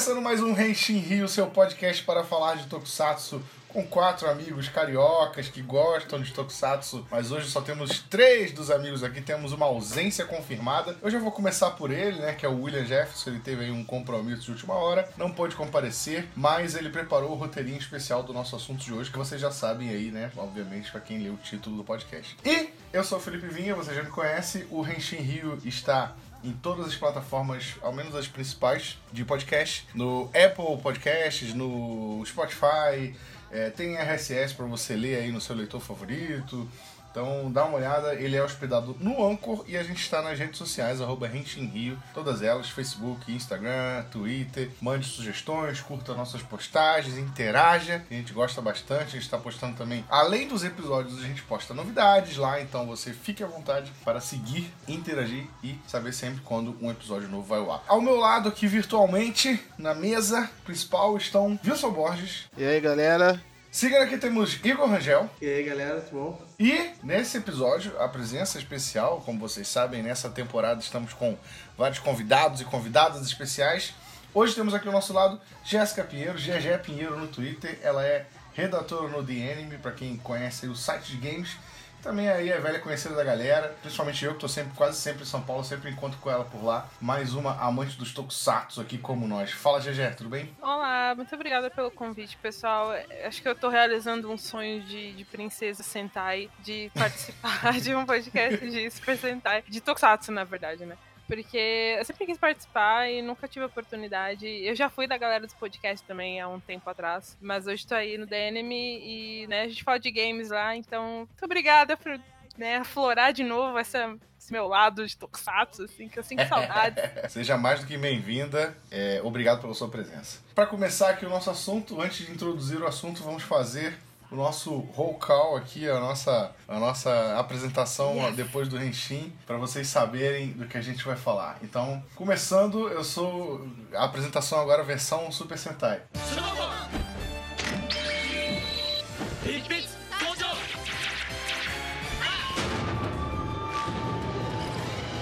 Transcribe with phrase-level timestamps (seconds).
[0.00, 5.48] Começando mais um Henshin Rio, seu podcast para falar de Tokusatsu com quatro amigos cariocas
[5.48, 10.24] que gostam de Tokusatsu, mas hoje só temos três dos amigos aqui, temos uma ausência
[10.24, 10.96] confirmada.
[11.02, 13.70] Eu já vou começar por ele, né, que é o William Jefferson, ele teve aí
[13.70, 18.32] um compromisso de última hora, não pôde comparecer, mas ele preparou o roteirinho especial do
[18.32, 21.36] nosso assunto de hoje, que vocês já sabem aí, né, obviamente, para quem leu o
[21.36, 22.38] título do podcast.
[22.42, 26.52] E eu sou o Felipe Vinha, você já me conhece, o Henshin Rio está em
[26.52, 29.86] todas as plataformas, ao menos as principais, de podcast.
[29.94, 33.14] No Apple Podcasts, no Spotify,
[33.50, 36.68] é, tem RSS para você ler aí no seu leitor favorito.
[37.10, 40.58] Então dá uma olhada, ele é hospedado no Anchor e a gente está nas redes
[40.58, 44.70] sociais, arroba Rio, todas elas, Facebook, Instagram, Twitter.
[44.80, 50.04] Mande sugestões, curta nossas postagens, interaja, a gente gosta bastante, a gente está postando também.
[50.08, 54.72] Além dos episódios, a gente posta novidades lá, então você fique à vontade para seguir,
[54.86, 57.82] interagir e saber sempre quando um episódio novo vai ao ar.
[57.88, 62.48] Ao meu lado aqui virtualmente, na mesa principal, estão Wilson Borges.
[62.56, 65.30] E aí galera, Siga aqui temos Igor Rangel.
[65.40, 66.42] E aí galera, tudo bom?
[66.58, 71.38] E nesse episódio, a presença especial, como vocês sabem, nessa temporada estamos com
[71.78, 73.94] vários convidados e convidadas especiais.
[74.34, 77.78] Hoje temos aqui ao nosso lado Jéssica Pinheiro, GG Pinheiro no Twitter.
[77.80, 81.56] Ela é redatora no The Anime, para quem conhece o site de games
[82.02, 85.26] também aí é velha conhecida da galera, principalmente eu que tô sempre, quase sempre em
[85.26, 86.88] São Paulo, sempre encontro com ela por lá.
[87.00, 89.52] Mais uma amante dos tokusatsu aqui como nós.
[89.52, 90.54] Fala, GG, tudo bem?
[90.60, 92.92] Olá, muito obrigada pelo convite, pessoal.
[93.24, 98.04] Acho que eu tô realizando um sonho de, de princesa Sentai, de participar de um
[98.04, 100.96] podcast de Super Sentai, de tokusatsu, na verdade, né?
[101.30, 104.48] Porque eu sempre quis participar e nunca tive oportunidade.
[104.48, 107.94] Eu já fui da galera dos podcasts também há um tempo atrás, mas hoje tô
[107.94, 112.18] aí no DNM e né, a gente fala de games lá, então muito obrigada por
[112.58, 117.00] né, aflorar de novo essa, esse meu lado de tokusatsu, assim, que eu sinto saudades.
[117.28, 118.76] Seja mais do que bem-vinda.
[118.90, 120.40] É, obrigado pela sua presença.
[120.52, 123.96] Para começar aqui o nosso assunto, antes de introduzir o assunto, vamos fazer
[124.30, 128.36] o nosso roll call aqui, a nossa, a nossa apresentação yes.
[128.36, 131.58] depois do Renshin, para vocês saberem do que a gente vai falar.
[131.62, 136.02] Então, começando, eu sou a apresentação agora versão Super Sentai.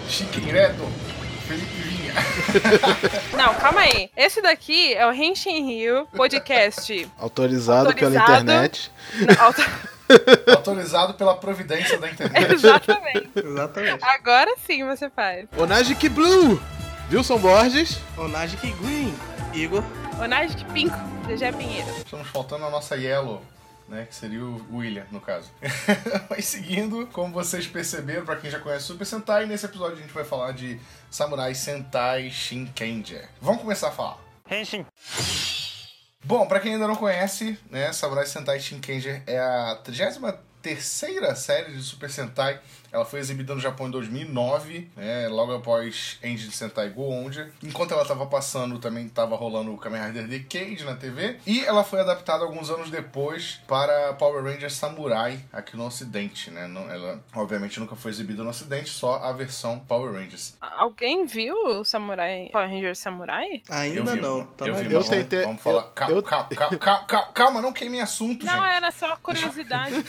[0.08, 0.84] Chiquiredo,
[1.46, 1.87] Felipe.
[3.36, 4.10] Não, calma aí.
[4.16, 7.08] Esse daqui é o Henshin Rio podcast.
[7.18, 8.90] Autorizado, autorizado pela internet.
[9.14, 9.62] Não, auto...
[10.56, 12.54] Autorizado pela providência da internet.
[12.54, 13.30] Exatamente.
[13.36, 14.04] Exatamente.
[14.04, 15.46] Agora sim você faz.
[15.56, 16.60] Onagic Blue,
[17.12, 17.98] Wilson Borges.
[18.16, 19.14] Onagic Green,
[19.52, 19.84] Igor.
[20.18, 20.94] Onagic Pink,
[21.26, 21.88] GG Pinheiro.
[21.98, 23.42] Estamos faltando a nossa Yellow
[23.88, 24.06] né?
[24.06, 25.50] Que seria o William, no caso.
[26.28, 30.12] Mas seguindo, como vocês perceberam, para quem já conhece Super Sentai, nesse episódio a gente
[30.12, 30.78] vai falar de
[31.10, 33.28] Samurai Sentai Shinkenger.
[33.40, 34.18] Vamos começar a falar.
[34.50, 34.84] Henshin.
[36.24, 41.72] Bom, para quem ainda não conhece, né, Samurai Sentai Shinkenger é a 33 terceira série
[41.72, 42.60] de Super Sentai
[42.92, 47.50] ela foi exibida no Japão em 2009, né, logo após Engine Sentai Goonja.
[47.62, 51.38] Enquanto ela estava passando, também estava rolando o Kamen Rider Decade na TV.
[51.46, 56.50] E ela foi adaptada alguns anos depois para Power Rangers Samurai aqui no Ocidente.
[56.50, 56.64] Né?
[56.64, 60.56] Ela, obviamente, nunca foi exibida no Ocidente, só a versão Power Rangers.
[60.60, 63.62] Alguém viu o Samurai, Power Rangers Samurai?
[63.68, 64.44] Ainda vi, não.
[64.44, 65.42] Tá eu, vi, eu tentei.
[65.42, 65.82] Vamos falar.
[65.82, 66.22] Eu, calma, eu...
[66.22, 68.60] calma, calma, calma, calma, não queime assunto, não, gente.
[68.60, 69.94] Não, era só curiosidade.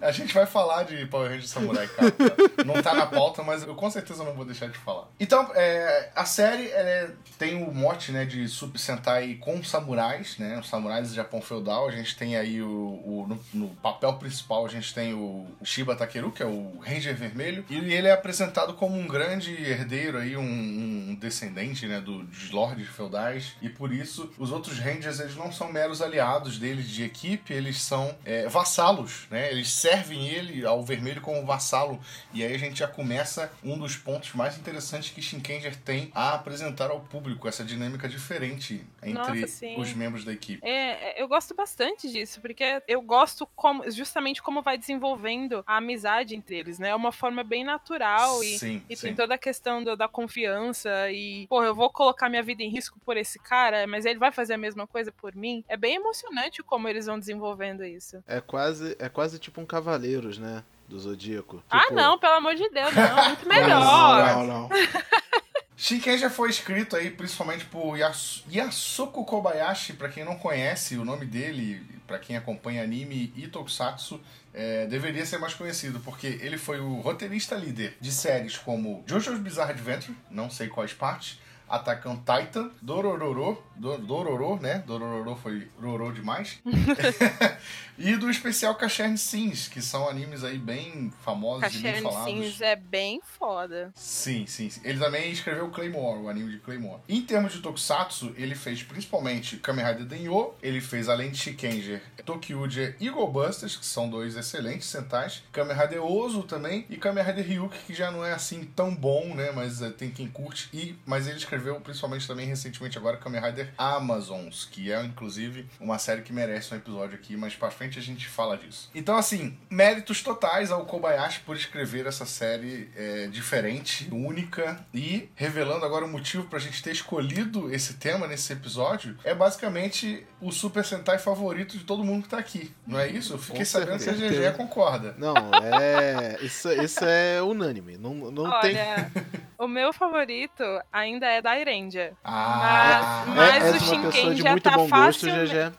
[0.00, 2.14] a gente vai falar falar de Power Rangers Samurai, cara.
[2.64, 5.08] não tá na pauta, mas eu com certeza não vou deixar de falar.
[5.18, 10.58] Então, é, a série é, tem o mote né, de Super Sentai com samurais, né?
[10.58, 11.88] Os samurais do Japão feudal.
[11.88, 12.68] A gente tem aí o.
[12.68, 17.14] o no, no, papel principal, a gente tem o, Shiba Takeru, que é o Ranger
[17.14, 17.64] Vermelho.
[17.68, 22.50] E ele é apresentado como um grande herdeiro aí, um, um descendente né, do, dos
[22.50, 23.54] lords feudais.
[23.60, 27.80] E por isso, os outros Rangers eles não são meros aliados deles de equipe, eles
[27.80, 29.50] são é, vassalos, né?
[29.50, 32.00] Eles servem ele ao vermelho como vassalo.
[32.32, 36.34] E aí a gente já começa um dos pontos mais interessantes que Shinkenger tem a
[36.34, 40.60] apresentar ao público, essa dinâmica diferente entre Nossa, os membros da equipe.
[40.66, 45.76] É, é, eu gosto bastante disso, porque eu gosto como, justamente como vai desenvolvendo a
[45.76, 46.90] amizade entre eles, né?
[46.90, 49.08] É uma forma bem natural e, sim, e sim.
[49.08, 52.70] tem toda a questão do, da confiança e, pô, eu vou colocar minha vida em
[52.70, 55.64] risco por esse cara, mas ele vai fazer a mesma coisa por mim.
[55.68, 58.22] É bem emocionante como eles vão desenvolvendo isso.
[58.26, 60.59] É quase, é quase tipo um Cavaleiros, né?
[60.90, 61.62] Do Zodíaco.
[61.70, 61.94] Ah, tipo...
[61.94, 63.24] não, pelo amor de Deus, não.
[63.28, 64.36] Muito melhor.
[64.36, 64.68] não, não.
[65.76, 71.04] Shinken já foi escrito aí principalmente por Yas Yasuko Kobayashi, para quem não conhece o
[71.06, 74.20] nome dele, para quem acompanha anime e tokusatsu,
[74.52, 79.38] é, deveria ser mais conhecido, porque ele foi o roteirista líder de séries como JoJo's
[79.38, 84.82] Bizarre Adventure, não sei quais partes, Attack on Titan, Dorororo, Do- Dororo, né?
[84.86, 86.58] Dorororo foi Rorô demais.
[88.00, 92.32] e do especial Cachern Sins, que são animes aí bem famosos e bem Cachern falados.
[92.32, 93.92] Sims é bem foda.
[93.94, 94.80] Sim, sim, sim.
[94.82, 97.02] Ele também escreveu Claymore, o anime de Claymore.
[97.06, 102.02] Em termos de Tokusatsu, ele fez principalmente Kamen Rider Denyo, ele fez além de Shikenger,
[102.24, 107.22] Tokyuja e Go Busters, que são dois excelentes sentais, Kamen Rider Ozo também e Kamen
[107.22, 110.70] Rider Ryuk, que já não é assim tão bom, né, mas eh, tem quem curte.
[110.72, 115.98] E mas ele escreveu principalmente também recentemente agora Kamen Rider Amazons, que é inclusive uma
[115.98, 118.90] série que merece um episódio aqui, mas pra frente a gente fala disso.
[118.94, 125.84] Então assim, méritos totais ao Kobayashi por escrever essa série é, diferente, única e revelando
[125.84, 130.84] agora o motivo pra gente ter escolhido esse tema nesse episódio, é basicamente o Super
[130.84, 132.72] Sentai favorito de todo mundo que tá aqui.
[132.86, 133.34] Não é isso?
[133.34, 134.50] Eu fiquei Com sabendo se a certeza.
[134.50, 135.14] GG concorda.
[135.18, 136.38] Não, é.
[136.42, 137.96] Isso, isso é unânime.
[137.98, 138.70] Não, não tem.
[138.76, 139.10] Olha,
[139.58, 142.12] o meu favorito ainda é da Irendia.
[142.24, 145.72] Ah, Mas- mas é, o pessoa Shinken de já muito tá bom gosto, facilmente- GG.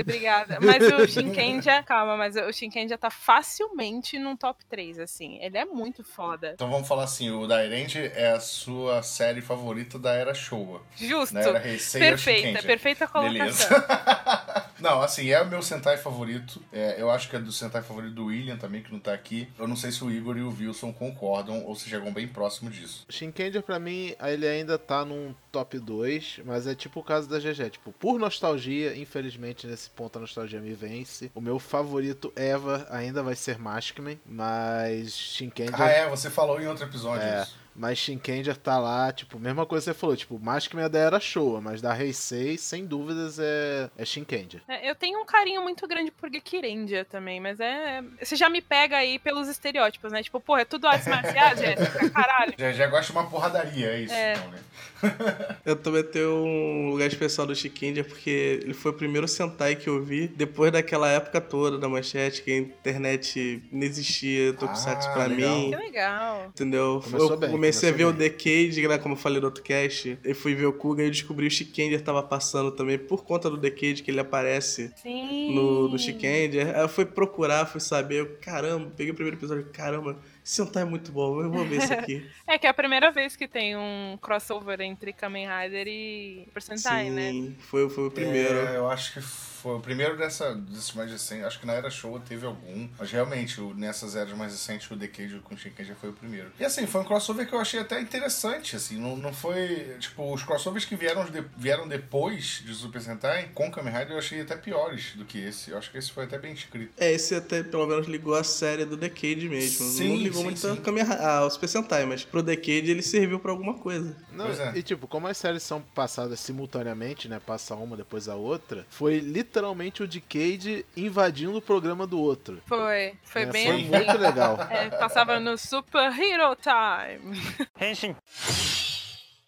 [0.00, 0.58] Obrigada.
[0.60, 5.38] Mas o Shinkenja, calma, mas o Shinkenja tá facilmente num top 3, assim.
[5.40, 6.52] Ele é muito foda.
[6.54, 10.82] Então vamos falar assim, o Dairente é a sua série favorita da era Showa.
[10.96, 11.34] Justo.
[11.34, 12.66] Da era Heisei Perfeita, Shinkenja.
[12.66, 13.68] perfeita Beleza.
[13.68, 14.64] colocação.
[14.80, 16.62] não, assim, é o meu Sentai favorito.
[16.72, 19.48] É, eu acho que é do Sentai favorito do William também, que não tá aqui.
[19.58, 22.70] Eu não sei se o Igor e o Wilson concordam ou se chegam bem próximo
[22.70, 23.04] disso.
[23.08, 27.38] Shinkenger, pra mim, ele ainda tá num top 2, mas é tipo o caso da
[27.38, 27.70] GG.
[27.70, 31.30] Tipo, por nostalgia, infelizmente nesse ponto a nostalgia me vence.
[31.34, 35.80] O meu favorito ever ainda vai ser Maskman, mas Shinkenger.
[35.80, 37.42] Ah, é, você falou em outro episódio É.
[37.42, 37.61] isso.
[37.74, 41.20] Mas Shinkenger tá lá, tipo, mesma coisa que você falou, tipo, Maskman é da era
[41.20, 44.62] Showa, mas da Heisei, sem dúvidas, é, é Shinkenger.
[44.68, 48.02] É, Eu tenho um carinho muito grande por Gekirendia também, mas é.
[48.22, 50.22] Você já me pega aí pelos estereótipos, né?
[50.22, 52.54] Tipo, porra, é tudo artes marciais, Jéssica, caralho.
[52.58, 54.14] Já, já gosta de uma porradaria, é isso.
[54.14, 54.32] É.
[54.34, 54.58] Então, né?
[55.64, 59.88] Eu também tenho um lugar especial do Shikendia porque ele foi o primeiro Sentai que
[59.88, 65.12] eu vi depois daquela época toda da manchete, que a internet não existia, Tokusatsu Ah,
[65.12, 65.56] pra legal.
[65.58, 65.70] mim.
[65.70, 66.46] Que legal.
[66.48, 67.00] Entendeu?
[67.02, 70.18] Começou eu bem, comecei a ver o Decade, né, como eu falei no outro cast.
[70.24, 73.48] Eu fui ver o Kuga e descobri que o Shikenger tava passando também por conta
[73.48, 75.54] do Decade, que ele aparece Sim.
[75.54, 76.74] no, no Shikenger.
[76.74, 78.20] Aí eu fui procurar, fui saber.
[78.20, 79.64] Eu, caramba, peguei o primeiro episódio.
[79.72, 82.26] Caramba, esse Sentai é muito bom, eu vou ver isso aqui.
[82.46, 86.62] É que é a primeira vez que tem um crossover entre Kamen Rider e Super
[86.62, 87.30] Sentai, né?
[87.30, 88.58] Sim, foi, foi o primeiro.
[88.58, 91.44] É, eu acho que foi o primeiro dessa, desse mais recente.
[91.44, 92.88] Acho que na era Showa teve algum.
[92.98, 96.50] Mas realmente, o- nessas eras mais recentes, o Decade com o Shinken foi o primeiro.
[96.58, 98.98] E assim, foi um crossover que eu achei até interessante, assim.
[98.98, 99.96] Não, não foi...
[100.00, 104.18] Tipo, os crossovers que vieram, de- vieram depois de Super Sentai com Kamen Rider eu
[104.18, 105.70] achei até piores do que esse.
[105.70, 106.92] Eu acho que esse foi até bem escrito.
[106.98, 109.86] É, esse até pelo menos ligou a série do Decade mesmo.
[109.86, 110.72] Sim, não ligou sim, muito sim.
[110.72, 114.16] a Kamen Ri- ao Super Sentai, mas pro Decade ele serviu pra alguma coisa.
[114.32, 114.72] Não, Pois é.
[114.76, 117.40] E tipo, como as séries são passadas simultaneamente, né?
[117.44, 122.60] Passa uma depois a outra, foi literalmente o Decade invadindo o programa do outro.
[122.66, 123.14] Foi.
[123.24, 123.88] Foi É, bem foi assim.
[123.88, 124.58] muito legal.
[124.72, 127.38] É, passava no Super Hero Time.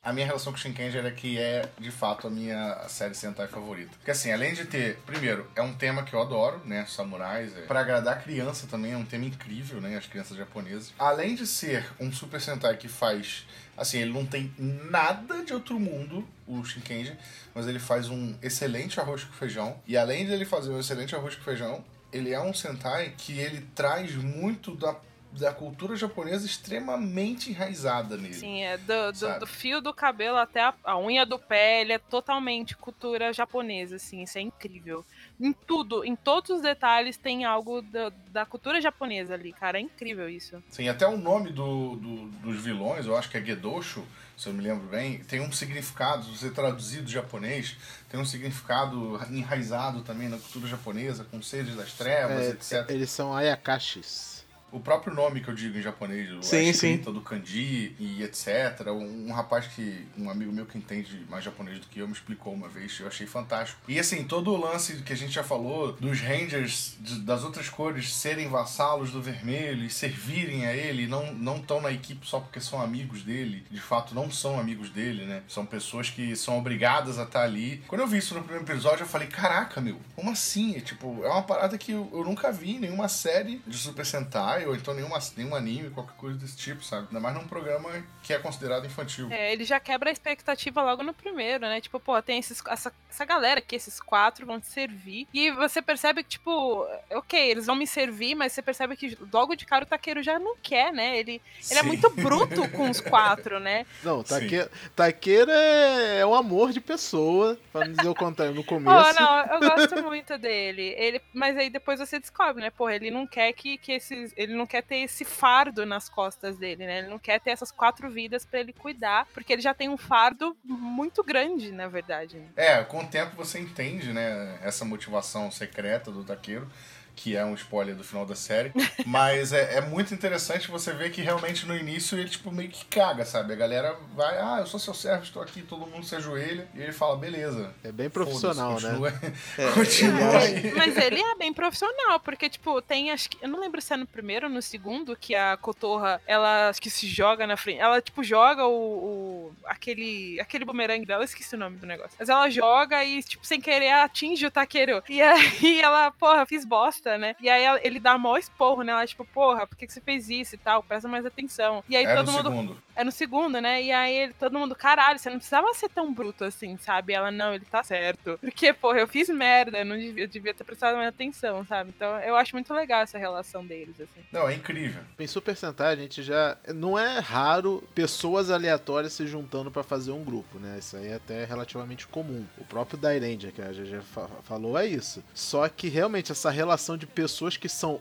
[0.04, 3.92] A minha relação com Shinkenger é que é, de fato, a minha série Sentai favorita.
[3.96, 4.98] Porque, assim, além de ter...
[5.06, 6.84] Primeiro, é um tema que eu adoro, né?
[6.86, 7.56] Samurais.
[7.56, 9.96] É, pra agradar criança também é um tema incrível, né?
[9.96, 10.92] As crianças japonesas.
[10.98, 13.46] Além de ser um Super Sentai que faz...
[13.74, 17.16] Assim, ele não tem nada de outro mundo, o Shinkenger.
[17.54, 19.80] Mas ele faz um excelente arroz com feijão.
[19.86, 21.82] E além de ele fazer um excelente arroz com feijão,
[22.12, 24.94] ele é um Sentai que ele traz muito da...
[25.36, 28.34] Da cultura japonesa extremamente enraizada nele.
[28.34, 31.92] Sim, é do, do, do fio do cabelo até a, a unha do pé, ele
[31.92, 35.04] é totalmente cultura japonesa, assim, isso é incrível.
[35.40, 39.80] Em tudo, em todos os detalhes tem algo da, da cultura japonesa ali, cara, é
[39.80, 40.62] incrível isso.
[40.70, 44.52] Sim, até o nome do, do- dos vilões, eu acho que é Gedosho, se eu
[44.52, 47.76] me lembro bem, tem um significado, se você traduzir do japonês,
[48.08, 52.90] tem um significado enraizado também na cultura japonesa, com seres das trevas, É, etc.
[52.90, 54.33] eles são Ayakashis.
[54.74, 56.68] O próprio nome que eu digo em japonês, Sim, a sim.
[56.70, 58.88] escrita do kanji e etc.
[58.88, 62.12] Um, um rapaz que, um amigo meu que entende mais japonês do que eu, me
[62.12, 63.80] explicou uma vez, eu achei fantástico.
[63.86, 67.68] E assim, todo o lance que a gente já falou, dos rangers de- das outras
[67.68, 72.40] cores serem vassalos do vermelho e servirem a ele, não não estão na equipe só
[72.40, 75.42] porque são amigos dele, de fato não são amigos dele, né?
[75.48, 77.82] São pessoas que são obrigadas a estar ali.
[77.86, 80.76] Quando eu vi isso no primeiro episódio, eu falei, caraca, meu, como assim?
[80.76, 84.04] É, tipo, é uma parada que eu, eu nunca vi em nenhuma série de Super
[84.04, 87.06] Sentai hentai, ou então nenhuma, nenhum anime, qualquer coisa desse tipo, sabe?
[87.08, 87.90] Ainda mais num programa
[88.22, 89.28] que é considerado infantil.
[89.30, 91.80] É, ele já quebra a expectativa logo no primeiro, né?
[91.80, 95.28] Tipo, pô, tem esses, essa, essa galera aqui, esses quatro vão te servir.
[95.32, 99.54] E você percebe que, tipo, ok, eles vão me servir, mas você percebe que logo
[99.54, 101.18] de cara o taqueiro já não quer, né?
[101.18, 101.40] Ele,
[101.70, 103.86] ele é muito bruto com os quatro, né?
[104.02, 104.68] Não, taque...
[104.96, 106.20] taqueira é...
[106.20, 108.54] é um amor de pessoa, pra não dizer o contrário.
[108.54, 109.20] No começo.
[109.20, 110.94] não, eu gosto muito dele.
[110.96, 112.70] Ele, mas aí depois você descobre, né?
[112.70, 114.32] Porra, ele não quer que, que esses.
[114.36, 116.98] Ele não quer ter esse fardo nas costas dele, né?
[116.98, 119.96] Ele não quer ter essas quatro vidas pra ele cuidar, porque ele já tem um
[119.96, 122.36] fardo muito grande, na verdade.
[122.38, 122.46] né?
[122.56, 126.70] É, com o tempo você entende, né, essa motivação secreta do taqueiro,
[127.16, 128.72] que é um spoiler do final da série.
[129.06, 132.84] Mas é, é muito interessante você ver que realmente no início ele, tipo, meio que
[132.86, 133.52] caga, sabe?
[133.52, 136.68] A galera vai, ah, eu sou seu servo, estou aqui, todo mundo se ajoelha.
[136.74, 137.72] E ele fala, beleza.
[137.82, 139.10] É bem profissional, foda-se, né?
[139.54, 140.72] continua, É, continua aí.
[140.74, 143.38] Mas ele é bem profissional, porque, tipo, tem, acho que.
[143.42, 146.80] Eu não lembro se é no primeiro ou no segundo, que a Cotorra, ela acho
[146.80, 147.80] que se joga na frente.
[147.80, 148.72] Ela, tipo, joga o.
[148.72, 150.40] o- aquele.
[150.40, 152.12] aquele bumerangue dela, eu esqueci o nome do negócio.
[152.18, 155.02] Mas ela joga e, tipo, sem querer, atinge o taqueiro.
[155.08, 157.36] E aí ela, porra, fiz bosta, né?
[157.40, 158.92] E aí ele dá mó esporro, né?
[158.92, 160.82] Ela, tipo, porra, por que, que você fez isso e tal?
[160.82, 161.82] Presta mais atenção.
[161.88, 162.50] E aí É todo mundo.
[162.50, 162.82] segundo.
[162.96, 163.82] É no segundo, né?
[163.82, 167.12] E aí ele, todo mundo, caralho, você não precisava ser tão bruto assim, sabe?
[167.12, 168.38] Ela, não, ele tá certo.
[168.40, 171.92] Porque, porra, eu fiz merda, eu não devia, eu devia ter prestado mais atenção, sabe?
[171.94, 174.24] Então eu acho muito legal essa relação deles, assim.
[174.32, 175.02] Não, é incrível.
[175.18, 176.56] Em Super Sentai, a gente já.
[176.74, 180.76] Não é raro pessoas aleatórias se juntando pra fazer um grupo, né?
[180.78, 182.44] Isso aí é até relativamente comum.
[182.58, 185.22] O próprio Dairendia, que a GG fa- falou, é isso.
[185.34, 188.00] Só que realmente essa relação de pessoas que são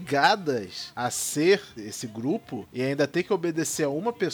[0.00, 4.29] obrigadas a ser esse grupo e ainda ter que obedecer a uma pessoa,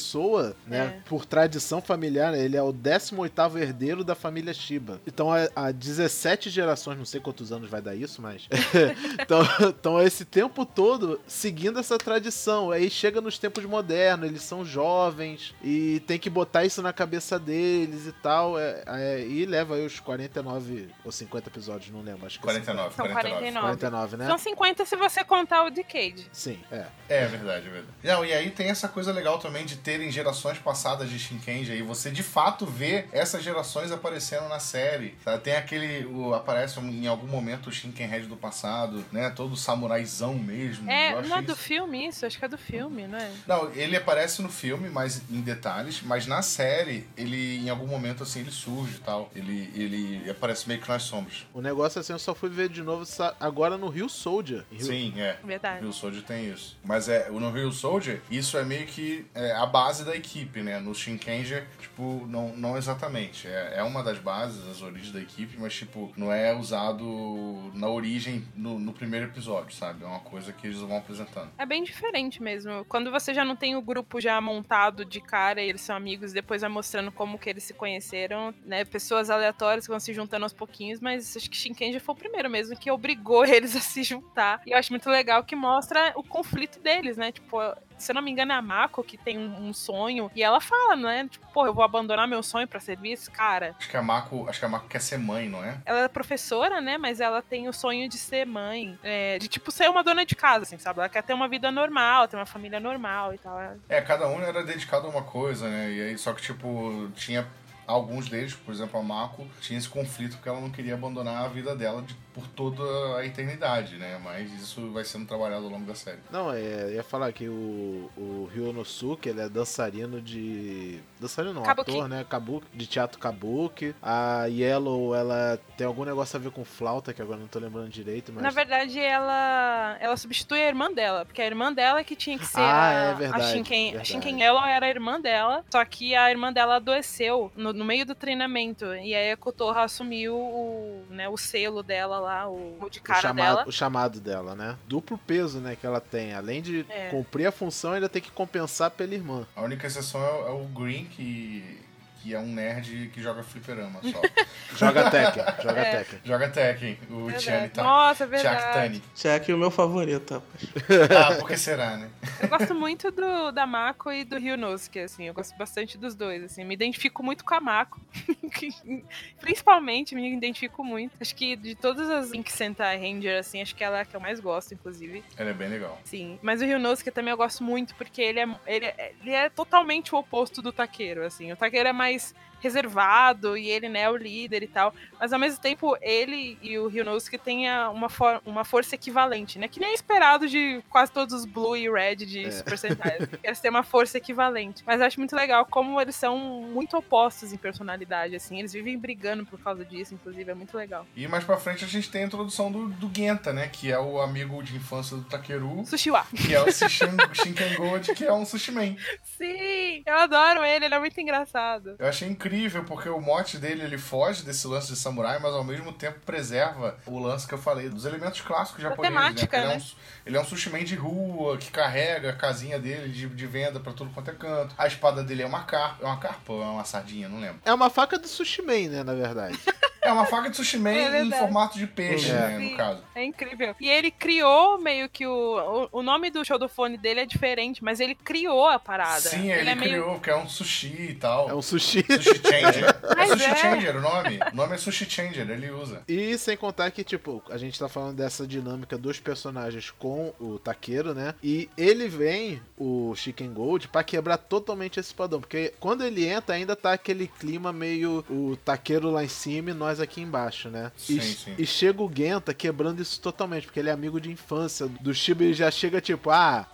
[0.66, 0.96] né?
[0.98, 1.08] É.
[1.08, 5.00] Por tradição familiar, né, ele é o 18 herdeiro da família Shiba.
[5.06, 8.48] Então, há- há 17 gerações, não sei quantos anos vai dar isso, mas.
[9.20, 12.70] então, então, esse tempo todo seguindo essa tradição.
[12.70, 17.38] Aí chega nos tempos modernos, eles são jovens e tem que botar isso na cabeça
[17.38, 18.58] deles e tal.
[18.58, 22.26] é- é- e leva aí os 49 ou 50 episódios, não lembro.
[22.26, 23.30] Acho que é 49, São 49.
[23.52, 23.66] 49.
[23.66, 24.26] 49, né?
[24.26, 26.26] São 50 se você contar o Decade.
[26.32, 26.86] Sim, é.
[27.08, 27.92] É verdade, é verdade.
[28.02, 31.80] Não, e aí tem essa coisa legal também de terem gerações passadas de Shinkenja e
[31.80, 35.10] você de fato vê essas gerações aparecendo na série.
[35.24, 35.38] tá?
[35.38, 36.04] Tem aquele.
[36.06, 39.30] O, aparece em algum momento o Shinkenhead do passado, né?
[39.30, 40.90] Todo samuraizão mesmo.
[40.90, 42.26] É, não é do isso- filme isso?
[42.26, 43.30] Acho que é do filme, não é?
[43.46, 48.24] Não, ele aparece no filme, mas em detalhes, mas na série, ele em algum momento
[48.24, 49.30] assim ele surge e tal.
[49.36, 51.46] Ele, ele aparece meio que nós somos.
[51.54, 53.04] O negócio assim, eu só fui ver de novo
[53.38, 54.64] agora no Rio Soldier.
[54.72, 55.38] Rio- Sim, é.
[55.44, 55.82] Verdade.
[55.82, 56.76] Rio Soldier tem isso.
[56.84, 60.80] Mas é, no Rio Soldier, isso é meio que é, a base da equipe, né?
[60.80, 63.46] No Shinkenger, tipo, não, não exatamente.
[63.46, 67.86] É, é uma das bases, as origens da equipe, mas, tipo, não é usado na
[67.86, 70.02] origem no, no primeiro episódio, sabe?
[70.02, 71.50] É uma coisa que eles vão apresentando.
[71.58, 72.86] É bem diferente mesmo.
[72.86, 76.32] Quando você já não tem o grupo já montado de cara e eles são amigos,
[76.32, 78.82] depois vai mostrando como que eles se conheceram, né?
[78.86, 82.48] Pessoas aleatórias que vão se juntando aos pouquinhos, mas acho que Shinkenja foi o primeiro
[82.48, 84.62] mesmo que obrigou eles a se juntar.
[84.64, 87.30] E eu acho muito legal que mostra o conflito deles, né?
[87.30, 87.58] Tipo,
[87.98, 90.60] se eu não me engano, é a Mako que tem um, um sonho e ela
[90.60, 91.26] fala, né?
[91.30, 93.74] Tipo, pô, eu vou abandonar meu sonho pra servir esse cara.
[93.78, 95.78] Acho que a Mako, acho que a Mako quer ser mãe, não é?
[95.84, 96.98] Ela é professora, né?
[96.98, 98.98] Mas ela tem o sonho de ser mãe.
[99.02, 100.98] é, de, tipo, ser uma dona de casa, assim, sabe?
[101.00, 103.58] Ela quer ter uma vida normal, ter uma família normal e tal.
[103.88, 105.90] É, cada um era dedicado a uma coisa, né?
[105.90, 107.46] E aí, só que, tipo, tinha
[107.86, 111.48] alguns deles, por exemplo, a Mako, tinha esse conflito porque ela não queria abandonar a
[111.48, 114.20] vida dela de- por toda a eternidade, né?
[114.22, 116.18] Mas isso vai sendo trabalhado ao longo da série.
[116.30, 121.00] Não, é, ia falar que o, o Ryonosuke, ele é dançarino de...
[121.18, 121.90] Dançarino não, Kabuki.
[121.90, 122.26] ator, né?
[122.28, 123.94] Kabuki, de teatro kabuki.
[124.02, 127.88] A Yellow, ela tem algum negócio a ver com flauta, que agora não tô lembrando
[127.88, 128.42] direito, mas...
[128.42, 132.44] Na verdade, ela ela substitui a irmã dela, porque a irmã dela que tinha que
[132.46, 133.88] ser Ah, a, é verdade, a Shinken.
[133.88, 134.08] A verdade.
[134.08, 138.04] Shinken Yellow era a irmã dela, só que a irmã dela adoeceu no, no meio
[138.04, 138.84] do treinamento.
[138.94, 143.02] E aí a Kotorra assumiu o, né, o selo dela lá, o, o de o,
[143.02, 143.68] cara chamado, dela.
[143.68, 144.76] o chamado dela, né?
[144.86, 146.34] Duplo peso, né, que ela tem.
[146.34, 147.08] Além de É.
[147.10, 149.46] cumprir a função, ainda tem que compensar pela irmã.
[149.54, 151.80] A única exceção é, é o Green, que,
[152.26, 154.20] que é um nerd que joga fliperama só.
[154.76, 155.96] Joga Tekken, joga É.
[155.96, 156.18] Tekken.
[156.24, 157.32] joga Tekken, o.
[157.32, 157.82] Tiani tá.
[157.82, 158.72] Nossa, é verdade.
[158.74, 159.02] Tani.
[159.14, 161.06] Jack é o meu favorito, rapaz.
[161.16, 162.10] Ah, por que será, né?
[162.42, 165.24] Eu gosto muito do, da Mako e do Ryunosuke, assim.
[165.24, 166.64] Eu gosto bastante dos dois, assim.
[166.64, 168.00] Me identifico muito com a Mako.
[169.40, 171.12] Principalmente, me identifico muito.
[171.20, 174.14] Acho que de todas as Link Sentai Ranger, assim, acho que ela é a que
[174.16, 175.22] eu mais gosto, inclusive.
[175.38, 175.98] Ele é bem legal.
[176.04, 176.38] Sim.
[176.42, 180.14] Mas o Ryunosuke também eu gosto muito, porque ele é, ele, é, ele é totalmente
[180.14, 181.52] o oposto do Taqueiro, assim.
[181.52, 184.94] O Taqueiro é mais mais reservado e ele né, é o líder e tal.
[185.20, 189.68] Mas ao mesmo tempo, ele e o Ryunosuke têm uma, for uma força equivalente, né?
[189.68, 192.50] Que nem é esperado de quase todos os Blue e Red de é.
[192.50, 193.18] Super Sentai.
[193.42, 194.82] Eles têm uma força equivalente.
[194.86, 198.58] Mas eu acho muito legal como eles são muito opostos em personalidade, assim.
[198.58, 200.50] Eles vivem brigando por causa disso, inclusive.
[200.50, 201.06] É muito legal.
[201.14, 203.68] E mais pra frente a gente tem a introdução do, do Genta, né?
[203.68, 205.84] Que é o amigo de infância do Takeru.
[205.86, 206.26] Sushiwa.
[206.34, 208.96] Que é o Shinken que é um Sushiman.
[209.22, 210.02] Sim!
[210.06, 211.96] Eu adoro ele, ele é muito engraçado.
[211.98, 215.64] Eu achei incrível, porque o mote dele, ele foge desse lance de samurai, mas ao
[215.64, 219.14] mesmo tempo preserva o lance que eu falei, dos elementos clássicos japoneses.
[219.14, 219.22] Né?
[219.22, 219.66] Temática, né?
[219.66, 219.74] Né?
[219.74, 219.82] é um,
[220.26, 223.92] ele é um sushiman de rua, que carrega a casinha dele de, de venda para
[223.92, 224.74] tudo quanto é canto.
[224.76, 227.60] A espada dele é uma carpa, é uma carpa ou é uma sardinha, não lembro.
[227.64, 229.56] É uma faca do sushiman, né, na verdade.
[230.06, 232.34] É uma faca de sushi man é em formato de peixe, é.
[232.34, 233.02] né, no caso.
[233.12, 233.74] É incrível.
[233.80, 237.26] E ele criou meio que o, o, o nome do show do fone dele é
[237.26, 239.20] diferente, mas ele criou a parada.
[239.20, 240.20] Sim, ele, ele é criou, meio...
[240.20, 241.50] que é um sushi e tal.
[241.50, 242.04] É um sushi.
[242.06, 242.84] Sushi Changer.
[243.18, 243.54] é Sushi é.
[243.56, 244.38] Changer o nome.
[244.52, 246.02] O nome é Sushi Changer, ele usa.
[246.06, 250.58] E sem contar que, tipo, a gente tá falando dessa dinâmica dos personagens com o
[250.58, 251.34] taqueiro, né?
[251.42, 255.40] E ele vem, o Chicken Gold, pra quebrar totalmente esse padrão.
[255.40, 259.74] Porque quando ele entra, ainda tá aquele clima meio o taqueiro lá em cima e
[259.74, 260.92] nós aqui embaixo, né?
[260.96, 261.54] Sim, e, sim.
[261.58, 265.44] e chega o Genta quebrando isso totalmente, porque ele é amigo de infância do Shiba
[265.44, 266.66] e já chega tipo, ah.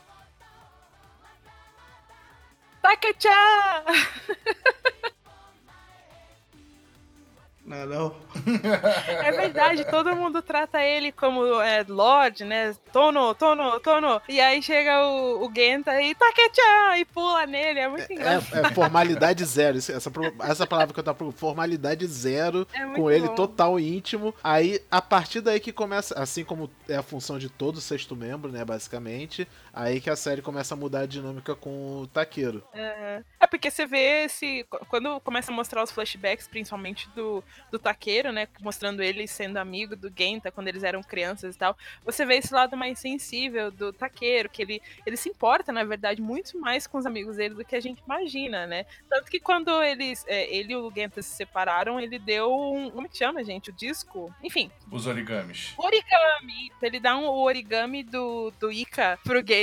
[2.83, 3.85] Take-chan!
[7.65, 8.17] Não, não.
[9.25, 12.75] É verdade, todo mundo trata ele como é, Lorde, né?
[12.93, 14.21] Tono, Tono, Tono.
[14.29, 17.79] E aí chega o, o Genta e Take-chan e pula nele.
[17.79, 18.67] É muito é, engraçado.
[18.67, 19.79] É, é formalidade zero.
[19.79, 23.35] Essa, essa palavra que eu tava procurando, formalidade zero, é com ele bom.
[23.35, 24.35] total íntimo.
[24.43, 28.51] Aí, a partir daí que começa, assim como é a função de todo sexto membro,
[28.51, 28.65] né?
[28.65, 32.63] Basicamente, aí que a série começa a mudar a dinâmica com o Taqueiro.
[32.75, 34.67] É, é porque você vê esse.
[34.89, 38.47] Quando começa a mostrar os flashbacks, principalmente do do Taqueiro, né?
[38.61, 41.77] Mostrando ele sendo amigo do Genta quando eles eram crianças e tal.
[42.05, 46.21] Você vê esse lado mais sensível do Taqueiro, que ele, ele se importa, na verdade,
[46.21, 48.85] muito mais com os amigos dele do que a gente imagina, né?
[49.09, 52.91] Tanto que quando eles, é, ele e o Genta se separaram, ele deu um.
[52.91, 53.71] Como é que chama, gente?
[53.71, 54.35] O disco?
[54.43, 54.71] Enfim.
[54.91, 55.75] Os origamis.
[55.77, 56.73] Origami.
[56.83, 59.62] Ele dá um, o origami do, do Ika pro Genta.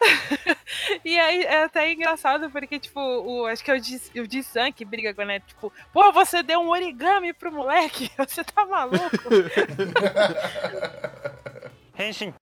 [1.04, 5.14] e aí é até engraçado porque, tipo, o, acho que é o Ji-san que briga
[5.14, 9.00] com ele, tipo, pô, você deu um origami pro moleque, você tá maluco?
[11.98, 12.32] Henshin.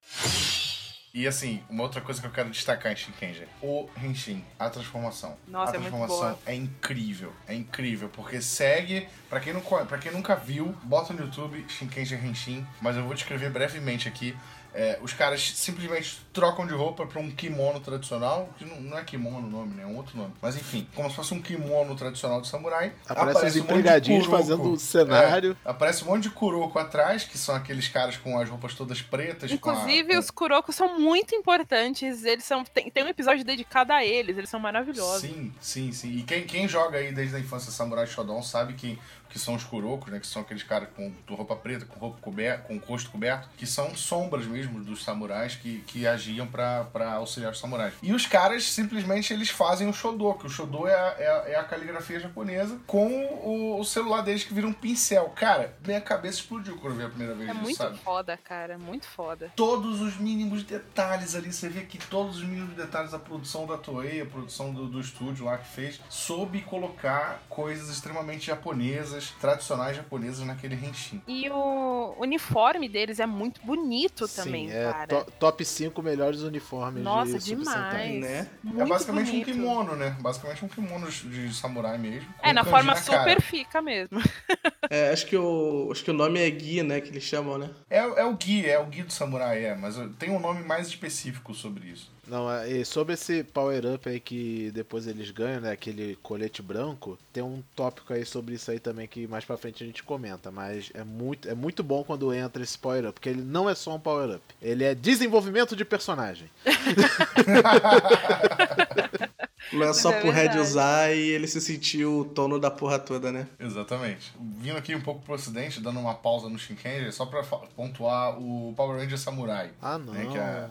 [1.13, 5.37] E assim, uma outra coisa que eu quero destacar em Shinkenja, o Henshin, a transformação.
[5.49, 10.13] Nossa, a transformação é, é, incrível, é incrível, porque segue, para quem não para quem
[10.13, 14.37] nunca viu, bota no YouTube Shinkenja Henshin, mas eu vou descrever brevemente aqui
[14.79, 19.03] é, os caras simplesmente trocam de roupa pra um kimono tradicional, que não, não é
[19.03, 19.83] kimono o nome, né?
[19.83, 20.33] É um outro nome.
[20.41, 22.93] Mas enfim, como se fosse um kimono tradicional de samurai.
[23.09, 25.57] Aparece, aparece os um empregadinhos fazendo o cenário.
[25.65, 29.03] É, aparece um monte de kuroko atrás, que são aqueles caras com as roupas todas
[29.03, 29.51] pretas.
[29.51, 30.21] Inclusive, a...
[30.21, 32.25] os kurokos são muito importantes.
[32.25, 32.63] Eles são.
[32.63, 35.23] Tem, tem um episódio dedicado a eles, eles são maravilhosos.
[35.23, 36.19] Sim, sim, sim.
[36.19, 38.97] E quem, quem joga aí desde a infância Samurai Shodown sabe que
[39.29, 40.19] que são os kurokos, né?
[40.19, 43.67] Que são aqueles caras com roupa preta, com roupa coberta, com o rosto coberto, que
[43.67, 47.95] são sombras mesmo dos samurais que, que agiam para auxiliar os samurais.
[48.03, 51.49] E os caras simplesmente eles fazem o shodo, que o shodo é a, é a,
[51.51, 55.31] é a caligrafia japonesa com o, o, celular deles que vira um pincel.
[55.31, 57.49] Cara, minha cabeça explodiu quando eu vi a primeira vez.
[57.49, 57.99] É isso, muito sabe?
[57.99, 59.53] foda, cara, muito foda.
[59.55, 63.77] Todos os mínimos detalhes ali, você vê que todos os mínimos detalhes da produção da
[63.77, 69.97] Toei, a produção do, do estúdio lá que fez, soube colocar coisas extremamente japonesas tradicionais
[69.97, 71.23] japonesas naquele Henshin.
[71.27, 75.25] E o uniforme deles é muito bonito Sim, também, é cara.
[75.25, 78.21] To top 5 melhores uniformes Nossa, de demais.
[78.21, 78.49] Né?
[78.63, 79.51] Muito é basicamente bonito.
[79.51, 80.17] um kimono, né?
[80.21, 82.29] Basicamente um kimono de samurai mesmo.
[82.43, 84.21] É, na forma na super fica mesmo.
[84.91, 87.01] é, acho que, o, acho que o nome é Gui, né?
[87.01, 87.71] Que eles chamam, né?
[87.91, 89.75] É, é o Gui, é o Gui do samurai, é.
[89.75, 92.18] Mas tem um nome mais específico sobre isso.
[92.29, 95.73] Não, é, e sobre esse power up aí que depois eles ganham, né?
[95.73, 99.83] Aquele colete branco, tem um tópico aí sobre isso aí também que mais pra frente
[99.83, 100.51] a gente comenta.
[100.51, 103.75] Mas é muito, é muito bom quando entra esse power up, porque ele não é
[103.75, 106.51] só um power up, ele é desenvolvimento de personagem.
[109.71, 112.99] Não é só é pro Red usar e ele se sentiu o tono da porra
[112.99, 113.47] toda, né?
[113.61, 114.33] Exatamente.
[114.41, 117.43] Vindo aqui um pouco pro ocidente, dando uma pausa no Shinkenja, só pra
[117.77, 119.71] pontuar o Power Ranger Samurai.
[119.83, 120.15] Ah, não.
[120.15, 120.69] Né, que é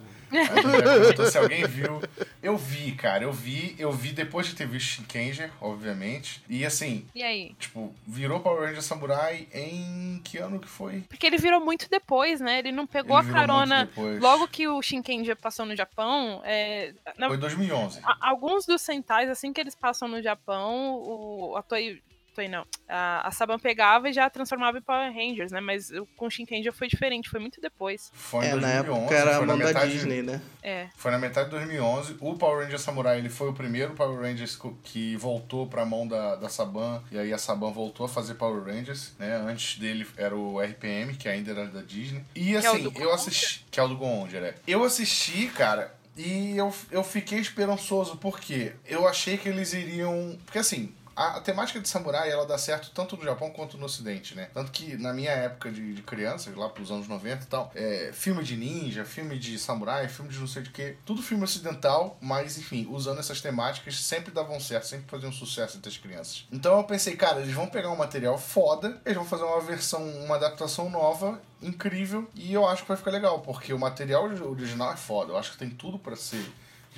[1.30, 2.00] Se alguém viu.
[2.42, 6.42] Eu vi, cara, eu vi, eu vi depois de ter visto Shinkenger, obviamente.
[6.48, 7.54] E assim, E aí?
[7.58, 11.02] tipo, virou Power Ranger Samurai em que ano que foi?
[11.08, 12.58] Porque ele virou muito depois, né?
[12.60, 13.90] Ele não pegou Ele a carona.
[14.20, 18.00] Logo que o Shinkenja passou no Japão, é, na- Foi 2011.
[18.04, 22.00] a- alguns dos Sentais, assim que eles passam no Japão, o, a Toei,
[22.38, 25.60] Toei não, a, a Saban pegava e já transformava em Power Rangers, né?
[25.60, 28.12] Mas o- com o Shinkenja foi diferente, foi muito depois.
[28.14, 29.00] Foi em É, na 2011.
[29.00, 30.40] época era a foi na mão da metade, Disney, né?
[30.62, 30.86] É.
[30.96, 32.16] Foi na metade de 2011.
[32.20, 36.36] O Power Ranger Samurai ele foi o primeiro Power Rangers que voltou pra mão da,
[36.36, 37.02] da Saban.
[37.10, 39.34] E aí a Saban voltou a fazer Power Rangers, né?
[39.36, 42.22] Antes dele era o RPM, que ainda era da Disney.
[42.36, 43.66] E é assim, do eu assisti.
[43.68, 44.54] Que é o do Gonger, é.
[44.64, 45.92] Eu assisti, cara.
[46.16, 50.36] E eu, eu fiquei esperançoso, porque eu achei que eles iriam.
[50.44, 53.86] Porque assim, a, a temática de samurai ela dá certo tanto no Japão quanto no
[53.86, 54.48] Ocidente, né?
[54.54, 58.10] Tanto que na minha época de, de criança, lá pros anos 90 e tal, é,
[58.12, 62.16] filme de ninja, filme de samurai, filme de não sei de quê, tudo filme ocidental,
[62.20, 66.46] mas enfim, usando essas temáticas sempre davam certo, sempre faziam sucesso entre as crianças.
[66.52, 70.06] Então eu pensei, cara, eles vão pegar um material foda, eles vão fazer uma versão,
[70.24, 74.92] uma adaptação nova, incrível, e eu acho que vai ficar legal, porque o material original
[74.92, 76.44] é foda, eu acho que tem tudo pra ser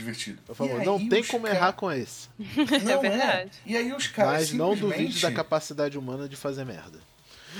[0.00, 0.40] divertido.
[0.46, 2.28] Por favor, E não tem como cara- errar com esse.
[2.84, 3.50] Não verdade.
[3.64, 4.98] E aí os caras Mas não simplesmente...
[5.06, 6.98] duvide da capacidade humana de fazer merda.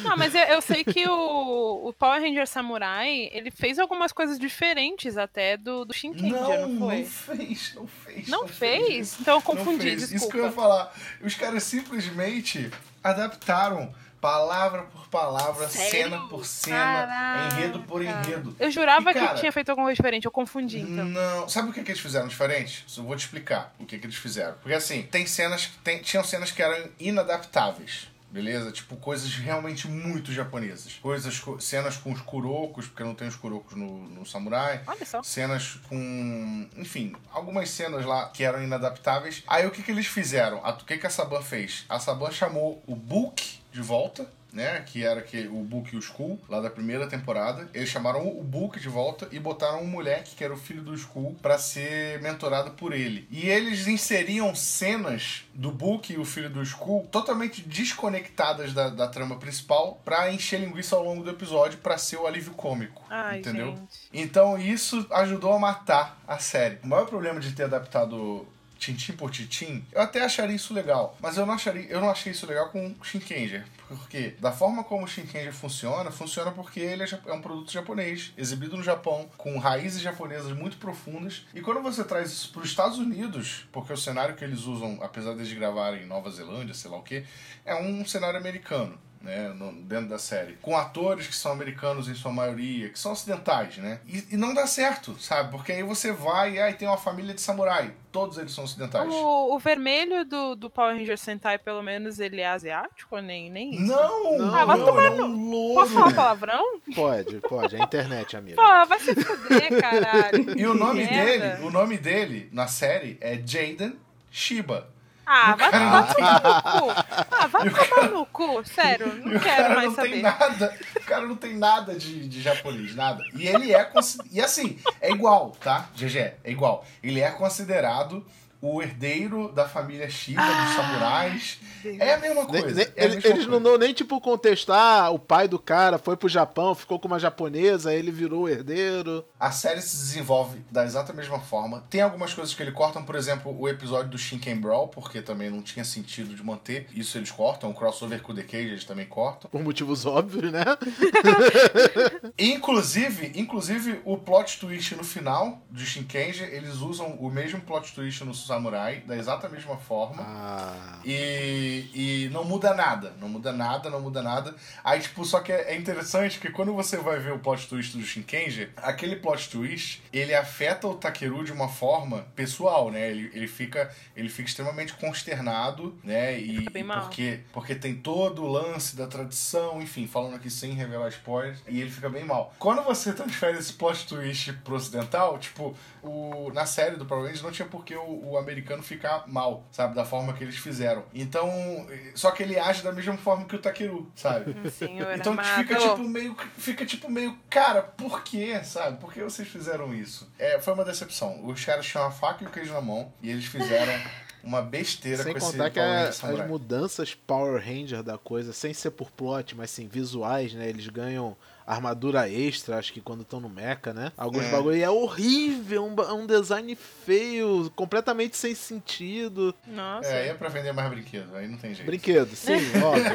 [0.05, 4.39] Não, mas eu, eu sei que o, o Power Ranger Samurai, ele fez algumas coisas
[4.39, 6.99] diferentes até do, do Shinkenja, Não, não, foi?
[7.01, 8.29] não fez, não fez.
[8.29, 9.17] Não fez?
[9.21, 10.03] Então eu confundi, Não fez.
[10.05, 10.33] Isso desculpa.
[10.33, 10.95] que eu ia falar.
[11.21, 12.71] Os caras simplesmente
[13.03, 15.91] adaptaram palavra por palavra, Sério?
[15.91, 17.55] cena por cena, Caraca.
[17.57, 18.55] enredo por enredo.
[18.59, 21.05] Eu jurava E, cara, que tinha feito alguma coisa diferente, eu confundi, então.
[21.05, 22.85] Não, sabe o que, que eles fizeram diferente?
[22.97, 24.55] Eu vou te explicar o que, que eles fizeram.
[24.63, 28.09] Porque assim, tem cenas, tem, tinham cenas que eram inadaptáveis.
[28.33, 28.71] Beleza?
[28.71, 30.93] Tipo, coisas realmente muito japonesas.
[31.03, 34.83] Coisas, co- cenas com os kurokos, porque não tem os kurokos no, no samurai.
[34.87, 35.21] Olha só.
[35.21, 36.69] cenas com.
[36.77, 39.43] Enfim, algumas cenas lá que eram inadaptáveis.
[39.49, 40.65] Aí o que, que eles fizeram?
[40.65, 41.85] A- O que, que a Saban fez?
[41.89, 44.27] A Saban chamou o Book de volta.
[44.53, 47.69] Né, que era que, o Book e o Skull, lá da primeira temporada.
[47.73, 50.93] Eles chamaram o Book de volta e botaram um moleque, que era o filho do
[50.93, 53.29] Skull, pra ser mentorado por ele.
[53.31, 59.07] E eles inseriam cenas do Book e o filho do Skull totalmente desconectadas da, da
[59.07, 63.05] trama principal pra encher linguiça ao longo do episódio pra ser o alívio cômico.
[63.09, 63.69] Ai, entendeu?
[63.69, 64.01] gente.
[64.13, 66.81] Então isso ajudou a matar a série.
[66.83, 68.45] O maior problema de ter adaptado
[68.81, 72.33] tintim por tintim, eu até acharia isso legal, mas eu não acharia, eu não achei
[72.33, 77.21] isso legal com Shinkenger, porque da forma como o Shinkenger funciona, funciona porque ele é
[77.27, 82.03] é um produto japonês, exibido no Japão, com raízes japonesas muito profundas, e quando você
[82.03, 86.03] traz isso para os Estados Unidos, porque o cenário que eles usam, apesar de gravarem
[86.03, 87.23] em Nova Zelândia, sei lá o que,
[87.67, 92.15] é um cenário americano né, no- dentro da série, com atores que são americanos em
[92.15, 94.01] sua maioria, que são ocidentais, né?
[94.07, 95.51] E, e não dá certo, sabe?
[95.51, 99.13] Porque aí você vai e aí tem uma família de samurai, todos eles são ocidentais.
[99.13, 103.51] O, o vermelho do, do Power Ranger Sentai, pelo menos, ele é asiático ou nem,
[103.51, 103.83] nem isso?
[103.83, 105.75] Não, Ah, vai não, tomar é um louro.
[105.83, 106.81] Posso falar palavrão?
[106.95, 107.77] Pode, pode.
[107.77, 108.57] É a internet, amigo.
[108.57, 110.59] Pô, vai se fuder, caralho.
[110.59, 111.25] E o nome merda.
[111.51, 113.97] dele, o nome dele na série é Jaden
[114.31, 114.89] Shiba.
[115.33, 116.91] Ah, vai tomar no cu.
[117.31, 119.07] Ah, vai tomar no cu, sério.
[119.25, 120.23] Não quero cara mais não tem saber.
[120.23, 123.23] nada, o cara não tem nada de, de japonês, nada.
[123.35, 123.91] E ele é
[124.33, 125.89] e assim, é igual, tá?
[125.97, 126.85] GG, é igual.
[127.03, 128.27] Ele é considerado
[128.63, 131.59] o herdeiro da família Shiba dos samurais.
[131.99, 132.67] É a mesma coisa.
[132.75, 133.65] ne- é a ele- mesma eles não coisa.
[133.65, 134.21] dão nem tipo
[134.69, 138.49] ah, o pai do cara foi pro Japão, ficou com uma japonesa, ele virou o
[138.49, 139.25] herdeiro.
[139.39, 141.83] A série se desenvolve da exata mesma forma.
[141.89, 145.49] Tem algumas coisas que eles cortam, por exemplo, o episódio do Shinken Brawl, porque também
[145.51, 146.87] não tinha sentido de manter.
[146.95, 147.71] Isso eles cortam.
[147.71, 149.51] O crossover com o The Cage eles também cortam.
[149.51, 150.65] Por motivos óbvios, né?
[152.39, 158.25] Inclusive, inclusive o plot twist no final de Shinkenja, eles usam o mesmo plot twist
[158.25, 160.23] no Samurai, da exata mesma forma.
[160.23, 160.99] Ah.
[161.05, 164.55] E, e não muda nada, não muda nada, não muda nada.
[164.85, 167.97] Aí, tipo, só que é é interessante que quando você vai ver o plot twist
[167.97, 173.09] do Shinkenja, aquele plot twist, ele afeta o Takeru de uma forma pessoal, né?
[173.09, 176.37] Ele, ele, fica, ele fica extremamente consternado, né?
[176.37, 177.03] E fica bem mal.
[177.03, 181.81] porque porque tem todo o lance da tradição, enfim, falando aqui sem revelar spoilers, e
[181.81, 182.53] ele fica bem mal.
[182.59, 187.43] Quando você transfere esse plot twist pro ocidental, tipo, o, na série do Power Rangers
[187.43, 189.95] não tinha por que o, o americano ficar mal, sabe?
[189.95, 191.05] Da forma que eles fizeram.
[191.15, 191.49] Então,
[191.91, 194.55] eh, só que ele age da mesma forma que o Takeru, sabe?
[194.71, 195.47] Senhor Então amado.
[195.67, 198.99] fica tipo meio, fica tipo meio, cara, por quê, sabe?
[198.99, 200.31] Por que vocês fizeram isso?
[200.39, 201.45] É, foi uma decepção.
[201.47, 203.93] Os caras tinham a faca e o queijo na mão e eles fizeram
[204.43, 208.53] uma besteira Sem com esse contar que Power a- as mudanças Power Ranger da coisa,
[208.55, 210.67] sem ser por plot, mas sim visuais, né?
[210.69, 211.37] Eles ganham
[211.73, 214.13] armadura extra, acho que quando estão no mecha, né?
[214.17, 214.51] Alguns É.
[214.51, 219.55] bagulho e é horrível, um, ba- um design feio, completamente sem sentido.
[219.67, 220.09] Nossa.
[220.09, 221.87] É, aí é pra vender mais brinquedo, aí não tem jeito.
[221.87, 222.53] Brinquedo, sim,
[222.85, 223.13] óbvio.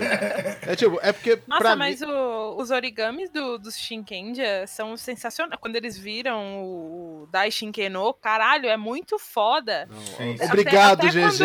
[0.61, 2.07] É tipo, é porque Nossa, pra mas mim...
[2.07, 5.59] o- os origamis do, dos Shinkenja são sensacionais.
[5.59, 9.87] Quando eles viram o, Dai Shinkeno, caralho, é muito foda.
[9.89, 10.37] Não, Sim.
[10.41, 11.43] ó, Obrigado, Até- até GG.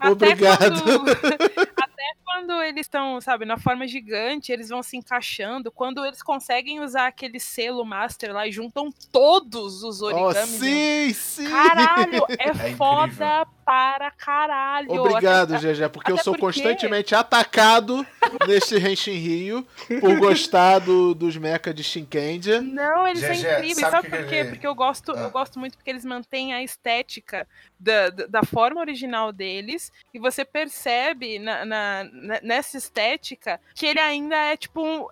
[0.00, 0.82] Até Obrigado.
[0.82, 1.10] quando-
[2.00, 5.70] até quando eles estão, sabe, na forma gigante, eles vão se encaixando.
[5.70, 10.48] Quando eles conseguem usar aquele selo master lá e juntam todos os Oh, origamis.
[10.48, 11.50] sim, sim.
[11.50, 12.54] Caralho, é, incrível.
[12.70, 14.90] tá foda para caralho.
[14.92, 18.04] Obrigado, Até- GG, porque eu sou porque- constantemente atacado
[18.48, 19.66] neste Henshin Rio
[20.00, 22.60] por gostar do- dos mecha de Shinkenja.
[22.60, 23.76] Não, eles Gegé, são incríveis.
[23.78, 24.34] sabe Sabe, por quê?
[24.36, 25.20] ele- Porque eu gosto, Ah.
[25.20, 27.46] eu gosto muito porque eles mantêm a estética
[27.78, 29.92] da, da, da forma original deles.
[30.14, 35.06] E você percebe na, na- na- nessa estética que ele ainda é tipo um.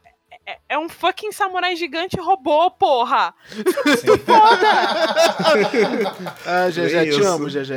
[0.47, 3.35] É, é um fucking samurai gigante robô, porra!
[3.51, 4.09] Sim.
[6.47, 7.27] Ah, GG, te isso.
[7.27, 7.73] amo, GG.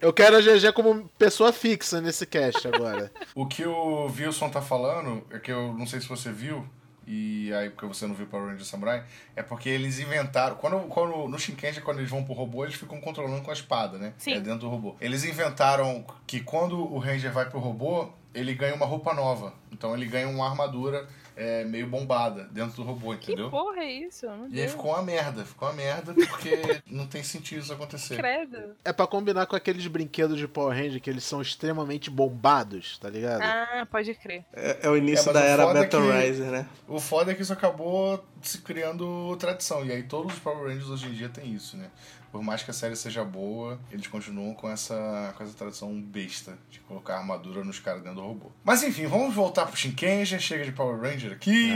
[0.00, 3.10] Eu quero a GG como pessoa fixa nesse cast agora.
[3.34, 6.66] O que o Wilson tá falando, é que eu não sei se você viu,
[7.06, 9.04] e aí porque você não viu Power Ranger Samurai,
[9.36, 10.56] é porque eles inventaram.
[10.56, 13.98] Quando, quando no Shinkenja, quando eles vão pro robô, eles ficam controlando com a espada,
[13.98, 14.14] né?
[14.18, 14.34] Sim.
[14.34, 14.96] É dentro do robô.
[15.00, 19.52] Eles inventaram que quando o Ranger vai pro robô, ele ganha uma roupa nova.
[19.70, 23.50] Então ele ganha uma armadura é, meio bombada dentro do robô, Que entendeu?
[23.50, 24.26] porra é isso?
[24.26, 24.70] Meu E aí Deus.
[24.72, 26.50] ficou uma merda, ficou uma merda porque
[26.86, 28.16] não tem sentido isso acontecer.
[28.16, 28.76] Credo.
[28.84, 33.08] É pra combinar com aqueles brinquedos de Power Ranger que eles são extremamente bombados, tá
[33.10, 33.42] ligado?
[33.42, 34.44] Ah, pode crer.
[34.52, 36.66] É, é o início É, da o era é Battle que- Riser, né?
[36.86, 39.84] O foda é que isso acabou se criando tradição.
[39.84, 41.90] E aí todos os Power Rangers hoje em dia tem isso, né?
[42.34, 46.58] Por mais que a série seja boa, eles continuam com essa, com essa tradição besta
[46.68, 48.50] de colocar armadura nos caras dentro do robô.
[48.64, 50.40] Mas enfim, vamos voltar pro Shinkenja.
[50.40, 51.70] Chega de Power Ranger aqui.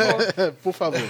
[0.64, 1.02] Por favor.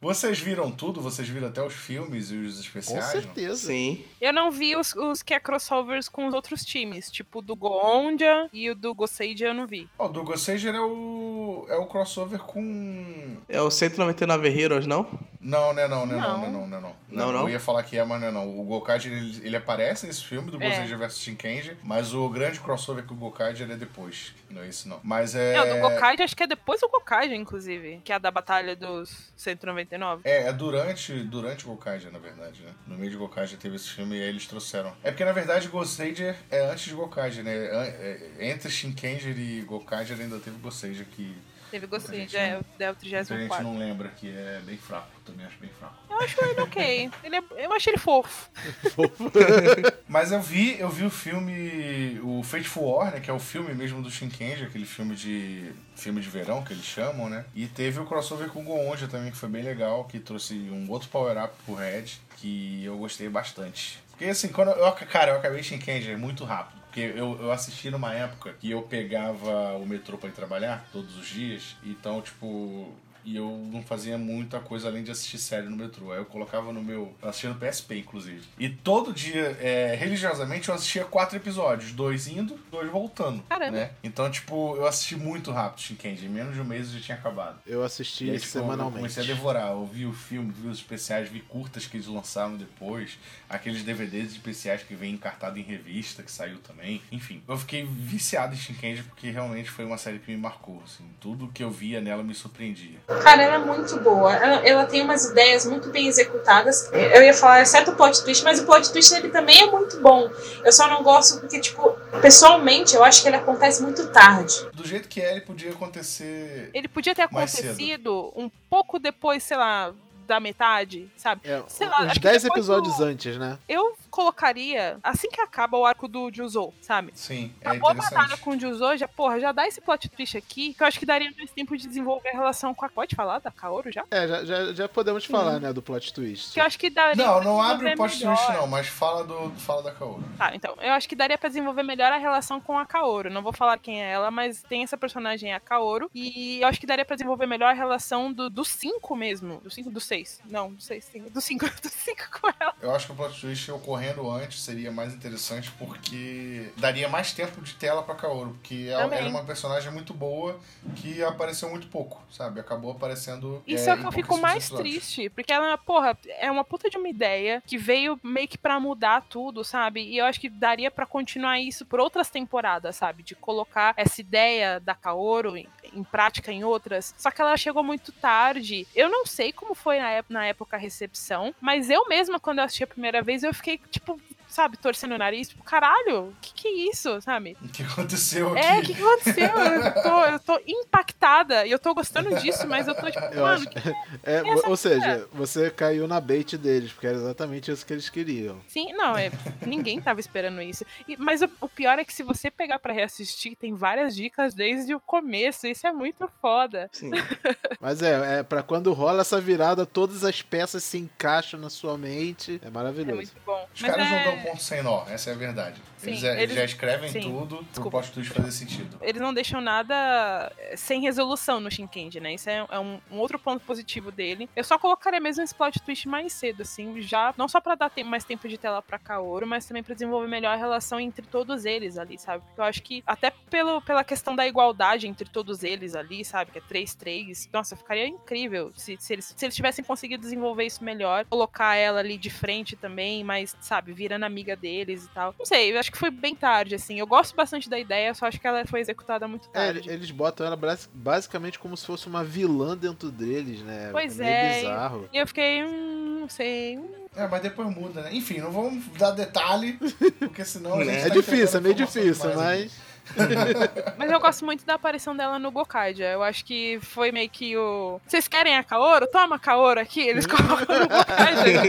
[0.00, 1.02] Vocês viram tudo?
[1.02, 3.04] Vocês viram até os filmes e os Com especiais?
[3.04, 3.12] não?
[3.22, 3.66] certeza.
[3.66, 4.02] Sim.
[4.18, 7.54] Eu não vi os, os que é crossovers com os outros times, tipo o do
[7.54, 9.86] Goonja e o do Goseidia eu não vi.
[9.98, 13.36] O do Gossager é o, é o crossover com...
[13.48, 15.06] É o 199 Heroes, não?
[15.42, 16.40] Não, né, não, né, não, Não.
[16.40, 16.96] né, não, né, não.
[17.10, 17.40] Não, não?
[17.42, 18.60] Eu ia falar que é, mas não é não.
[18.60, 20.68] O Gokaiger, ele, ele aparece nesse filme do É.
[20.68, 24.32] Gossager vs Shinkenja, mas o grande crossover com o Gokaiger é depois.
[24.48, 25.00] Não é esse, não.
[25.02, 25.54] Mas é...
[25.54, 28.30] É, o do Gokaiger, acho que é depois do Gokaiger, inclusive, que é a da
[28.30, 30.22] Batalha dos 199.
[30.24, 31.78] É, é durante, durante o
[32.12, 32.72] na verdade, né?
[32.86, 34.92] No meio de Gokaiger teve esse filme e aí eles trouxeram.
[35.02, 37.52] É porque, na verdade, Gossager é antes de Gokaiger, né?
[37.52, 41.36] É- Entre Shinkenger e Gokaiger ainda teve Gossager, que
[41.72, 43.64] Teve Goseidia, é, o- é o muita gente 34.
[43.64, 45.08] não lembra, que é bem fraco.
[45.24, 45.94] Também acho bem fraco.
[46.10, 47.10] Eu acho ele ok.
[47.24, 48.50] Ele é- eu achei ele fofo.
[50.08, 53.72] Mas eu vi, eu vi o filme, o Fateful War, né, que é o filme
[53.74, 57.44] mesmo do Shinkenja, aquele filme de filme de verão que eles chamam, né?
[57.54, 60.90] E teve o crossover com o Goonja também, que foi bem legal, que trouxe um
[60.90, 62.04] outro power up pro Red,
[62.36, 63.98] que eu gostei bastante.
[64.10, 66.81] Porque assim, quando eu, cara, eu acabei Shinkenja muito rápido.
[66.92, 71.16] Porque eu, eu assisti numa época que eu pegava o metrô pra ir trabalhar todos
[71.16, 72.92] os dias, então, tipo,
[73.24, 76.12] e eu não fazia muita coisa além de assistir série no metrô.
[76.12, 77.14] Aí eu colocava no meu.
[77.22, 78.42] Eu assistia no PSP, inclusive.
[78.58, 83.42] E todo dia, é, religiosamente, eu assistia quatro episódios: dois indo, dois voltando.
[83.48, 83.70] Caramba.
[83.72, 83.90] Né?
[84.02, 86.26] Então, tipo, eu assisti muito rápido Shinkenji.
[86.26, 87.58] Em menos de um mês eu já tinha acabado.
[87.66, 88.96] Eu assisti aí, tipo, eu semanalmente.
[88.96, 89.72] comecei a devorar.
[89.72, 93.18] Eu vi o filme, vi os especiais, vi curtas que eles lançaram depois.
[93.48, 97.02] Aqueles DVDs especiais que vem encartado em revista, que saiu também.
[97.10, 100.82] Enfim, eu fiquei viciado em Shinkenji porque realmente foi uma série que me marcou.
[100.84, 102.98] Assim, tudo que eu via nela me surpreendia.
[103.20, 104.34] Cara, ela é muito boa.
[104.34, 106.90] Ela, ela tem umas ideias muito bem executadas.
[106.92, 110.00] Eu ia falar, exceto o plot twist, mas o plot twist ele também é muito
[110.00, 110.30] bom.
[110.64, 114.66] Eu só não gosto porque, tipo, pessoalmente, eu acho que ele acontece muito tarde.
[114.72, 116.70] Do jeito que é, ele podia acontecer.
[116.72, 119.92] Ele podia ter acontecido um pouco depois, sei lá,
[120.26, 121.42] da metade, sabe?
[121.44, 123.58] É, Sei lá, uns acho que 10 depois episódios do- antes, né?
[123.68, 127.12] Eu colocaria assim que acaba o arco do Juzou, sabe?
[127.14, 130.36] Sim, é Acabou a batalha com o Juzou, já, porra, já dá esse plot twist
[130.36, 132.88] aqui, que eu acho que daria mais tempo de desenvolver a relação com a.
[132.90, 134.04] Pode falar da Kaoru já?
[134.10, 136.52] É, já, já, já podemos falar, né, do plot twist.
[136.52, 137.24] Que eu acho que daria.
[137.24, 138.36] Não, não abre o plot melhor.
[138.36, 139.50] twist, não, mas fala do.
[139.52, 140.22] Fala da Kaoru.
[140.36, 143.30] Tá, então, eu acho que daria pra desenvolver melhor a relação com a Kaoru.
[143.30, 146.10] Não vou falar quem é ela, mas tem essa personagem, a Kaoru.
[146.14, 149.58] E eu acho que daria pra desenvolver melhor a relação do 5 mesmo.
[149.60, 150.42] Do 5 do 6.
[150.50, 151.62] Não, do 6, do 5.
[151.82, 152.74] Do 5 com ela.
[152.80, 157.32] Eu acho que o plot twist ocorrendo morrendo antes seria mais interessante porque daria mais
[157.32, 159.18] tempo de tela pra Kaoru, porque ela Também.
[159.20, 160.58] era uma personagem muito boa
[160.96, 162.58] que apareceu muito pouco, sabe?
[162.60, 163.62] Acabou aparecendo.
[163.66, 164.92] Isso é, o em que eu fico mais episódios.
[164.94, 168.80] triste, porque ela, porra, é uma puta de uma ideia que veio meio que pra
[168.80, 170.02] mudar tudo, sabe?
[170.02, 173.22] E eu acho que daria pra continuar isso por outras temporadas, sabe?
[173.22, 177.14] De colocar essa ideia da Kaoru em, em prática em outras.
[177.16, 178.86] Só que ela chegou muito tarde.
[178.94, 182.58] Eu não sei como foi na, ép- na época a recepção, mas eu mesma, quando
[182.58, 184.18] eu assisti a primeira vez, eu fiquei, tipo,
[184.52, 187.56] sabe, torcendo o nariz, tipo, caralho, o que que é isso, sabe?
[187.62, 188.64] O que aconteceu aqui?
[188.66, 189.48] É, o que, que aconteceu?
[189.58, 193.42] Eu tô, eu tô impactada e eu tô gostando disso, mas eu tô tipo, Eu
[193.42, 193.78] mano, acho- que
[194.22, 198.08] É, Essa ou seja, você caiu na bait deles, porque era exatamente isso que eles
[198.08, 198.60] queriam.
[198.68, 199.30] Sim, não, é,
[199.66, 200.84] ninguém tava esperando isso.
[201.08, 204.54] E- mas o, o pior é que se você pegar pra reassistir, tem várias dicas
[204.54, 205.66] desde o começo.
[205.66, 206.88] Isso é muito foda.
[206.92, 207.10] Sim.
[207.80, 211.96] Mas é, é para quando rola essa virada, todas as peças se encaixam na sua
[211.98, 212.60] mente.
[212.62, 213.16] É É maravilhoso.
[213.16, 213.66] muito bom.
[213.74, 215.80] Os Mas caras não é- dão ponto sem nó, essa é a verdade.
[216.02, 217.20] Sim, eles, eles eles- já escrevem sim.
[217.20, 218.98] tudo pro plot twist fazer sentido.
[219.00, 222.34] Eles não deixam nada eh, sem resolução no Shinkendi, né?
[222.34, 224.48] Isso é, é um, um outro ponto positivo dele.
[224.56, 227.90] Eu só colocaria mesmo esse plot twist mais cedo, assim, já não só pra dar
[228.04, 231.64] mais tempo de tela pra Kaoru, mas também pra desenvolver melhor a relação entre todos
[231.64, 232.44] eles ali, sabe?
[232.44, 236.50] Porque eu acho que até pelo, pela questão da igualdade entre todos eles ali, sabe?
[236.50, 237.48] Que é 3-3.
[237.52, 242.00] Nossa, ficaria incrível se, se, eles, se eles tivessem conseguido desenvolver isso melhor, colocar ela
[242.00, 245.34] ali de frente também, mas, sabe, virando amiga deles e tal.
[245.38, 246.98] Não sei, eu acho que foi bem tarde, assim.
[246.98, 249.90] Eu gosto bastante da ideia, só acho que ela foi executada muito É, tarde.
[249.90, 250.58] eles botam ela
[250.92, 253.90] basicamente como se fosse uma vilã dentro deles, né?
[253.92, 254.54] Pois meio é.
[254.60, 255.08] bizarro.
[255.12, 256.78] E eu fiquei, hum, não sei.
[256.78, 257.02] hum.
[257.14, 258.14] É, mas depois muda, né?
[258.14, 259.78] Enfim, não vamos dar detalhe,
[260.18, 262.92] porque senão a gente É tá difícil, é meio difícil, demais mas.
[263.98, 266.12] Mas eu gosto muito da aparição dela no Gokaidia.
[266.12, 268.00] Eu acho que foi meio que o.
[268.06, 269.06] Vocês querem a Kaoru?
[269.08, 270.00] Toma a Kaoru aqui.
[270.00, 271.62] Eles colocam no Gokaidia.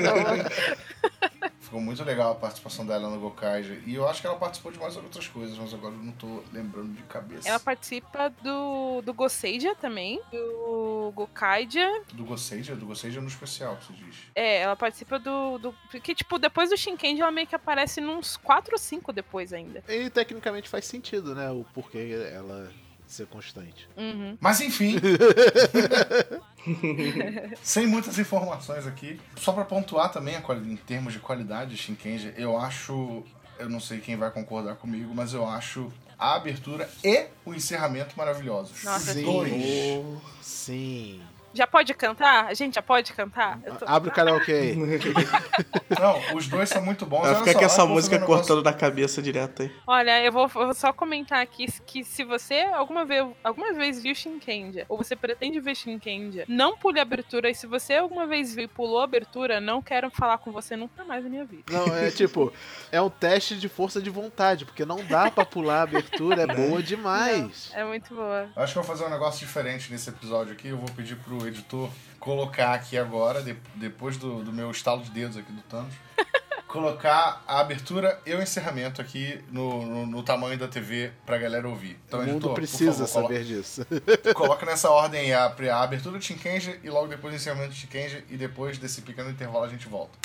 [1.73, 3.81] Ficou muito legal a participação dela no Gokaija.
[3.83, 6.43] E eu acho que ela participou de mais outras coisas, mas agora eu não tô
[6.53, 7.49] lembrando de cabeça.
[7.49, 10.21] Ela participa do, do Goseidia também.
[10.31, 12.03] Do Gokaidia.
[12.13, 12.75] Do Goseija?
[12.75, 14.17] Do Goseija no especial, que você diz.
[14.35, 15.57] É, ela participa do.
[15.57, 19.51] do que, tipo, depois do Shinkendi, ela meio que aparece nos 4 ou 5 depois
[19.51, 19.83] ainda.
[19.89, 21.49] E tecnicamente faz sentido, né?
[21.49, 22.71] O porquê ela
[23.07, 23.87] ser constante.
[23.97, 24.37] Uhum.
[24.39, 24.95] Mas enfim.
[27.61, 29.19] Sem muitas informações aqui.
[29.35, 33.23] Só pra pontuar também em termos de qualidade de Shinkenja, eu acho.
[33.59, 38.17] Eu não sei quem vai concordar comigo, mas eu acho a abertura e o encerramento
[38.17, 38.83] maravilhosos.
[38.83, 39.23] Nossa, Os sim.
[39.23, 40.21] dois.
[40.41, 41.21] Sim.
[41.53, 42.45] Já pode cantar?
[42.47, 43.59] A gente já pode cantar?
[43.79, 44.75] Tô- Abre o karaokê aí.
[45.99, 47.21] Não, os dois são muito bons.
[47.21, 49.71] Vai ficar com essa música um negócio- cortando da cabeça direto aí.
[49.85, 54.15] Olha, eu vou, vou só comentar aqui que se você alguma vez, alguma vez viu
[54.15, 57.49] Shinkendia, ou você pretende ver Shinkendia, não pule a abertura.
[57.49, 60.75] E se você alguma vez viu e pulou a abertura, não quero falar com você
[60.75, 61.63] nunca mais na minha vida.
[61.69, 62.51] Não, é tipo,
[62.91, 66.47] é um teste de força de vontade, porque não dá pra pular a abertura, é
[66.55, 67.71] boa demais.
[67.73, 68.49] É muito boa.
[68.55, 70.69] Acho que eu vou fazer um negócio diferente nesse episódio aqui.
[70.69, 75.11] Eu vou pedir pro editor colocar aqui agora, de- depois do, do meu estalo de
[75.11, 75.93] dedos aqui do Thanos,
[76.67, 81.67] colocar a abertura e o encerramento aqui no, no, no tamanho da TV pra galera
[81.67, 81.99] ouvir.
[82.07, 83.85] Então, o mundo editor, precisa favor, saber disso.
[83.85, 87.79] colo- Coloca nessa ordem a, a abertura de Shinkenja e logo depois o encerramento de
[87.81, 90.17] Shinkenja e depois desse pequeno intervalo a gente volta.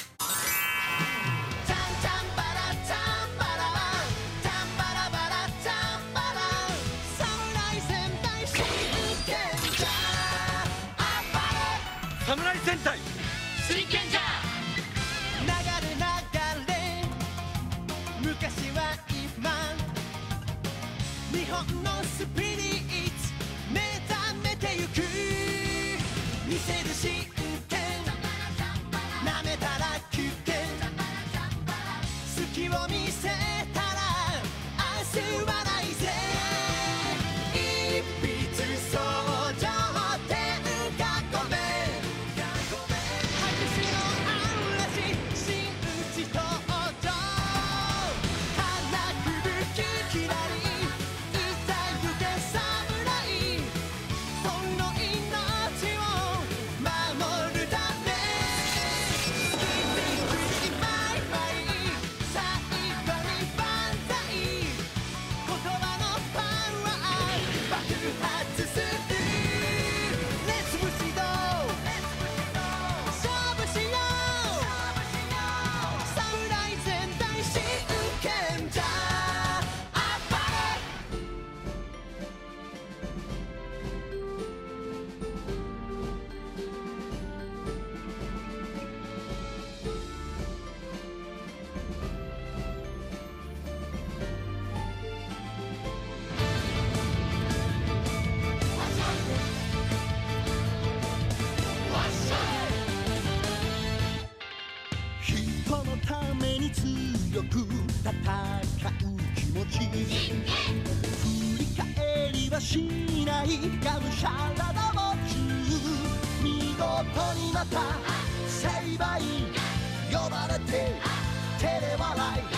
[122.08, 122.57] all I got.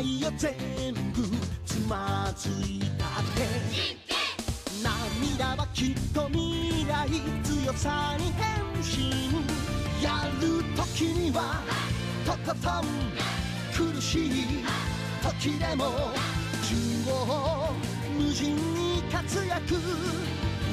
[0.00, 0.54] ないよ全
[1.12, 1.22] 部
[1.66, 3.46] つまずいたって。
[4.82, 7.08] 涙はきっと未来
[7.44, 8.48] 強さに変
[8.80, 9.30] 身。
[10.02, 11.62] やる時には
[12.24, 14.64] とことん苦しい
[15.22, 15.84] 時でも
[16.64, 16.74] 中
[17.06, 17.74] 央
[18.18, 19.74] 無尽に活躍。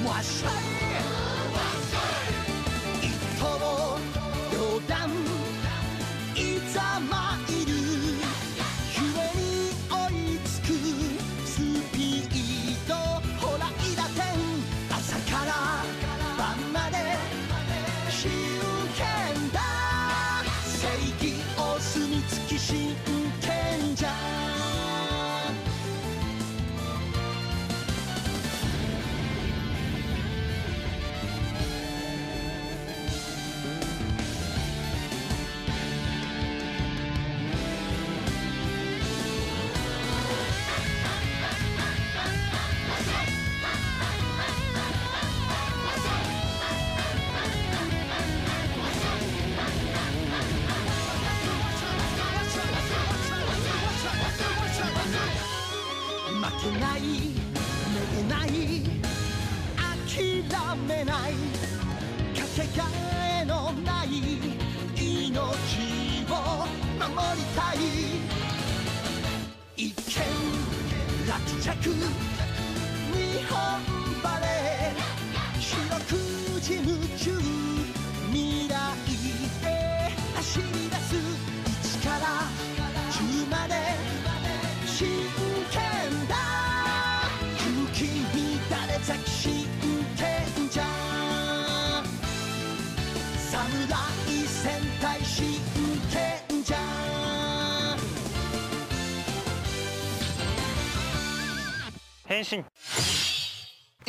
[0.08, 0.50] わっしゃ
[1.14, 1.17] い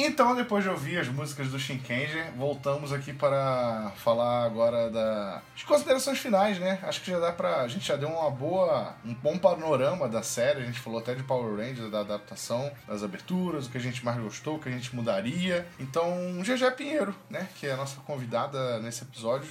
[0.00, 6.20] Então, depois de ouvir as músicas do Shinkenger, voltamos aqui para falar agora das considerações
[6.20, 6.78] finais, né?
[6.84, 7.62] Acho que já dá pra.
[7.62, 8.94] A gente já deu uma boa.
[9.04, 10.62] um bom panorama da série.
[10.62, 14.04] A gente falou até de Power Rangers, da adaptação, das aberturas, o que a gente
[14.04, 15.66] mais gostou, o que a gente mudaria.
[15.80, 16.14] Então,
[16.44, 17.48] GG Pinheiro, né?
[17.56, 19.50] Que é a nossa convidada nesse episódio.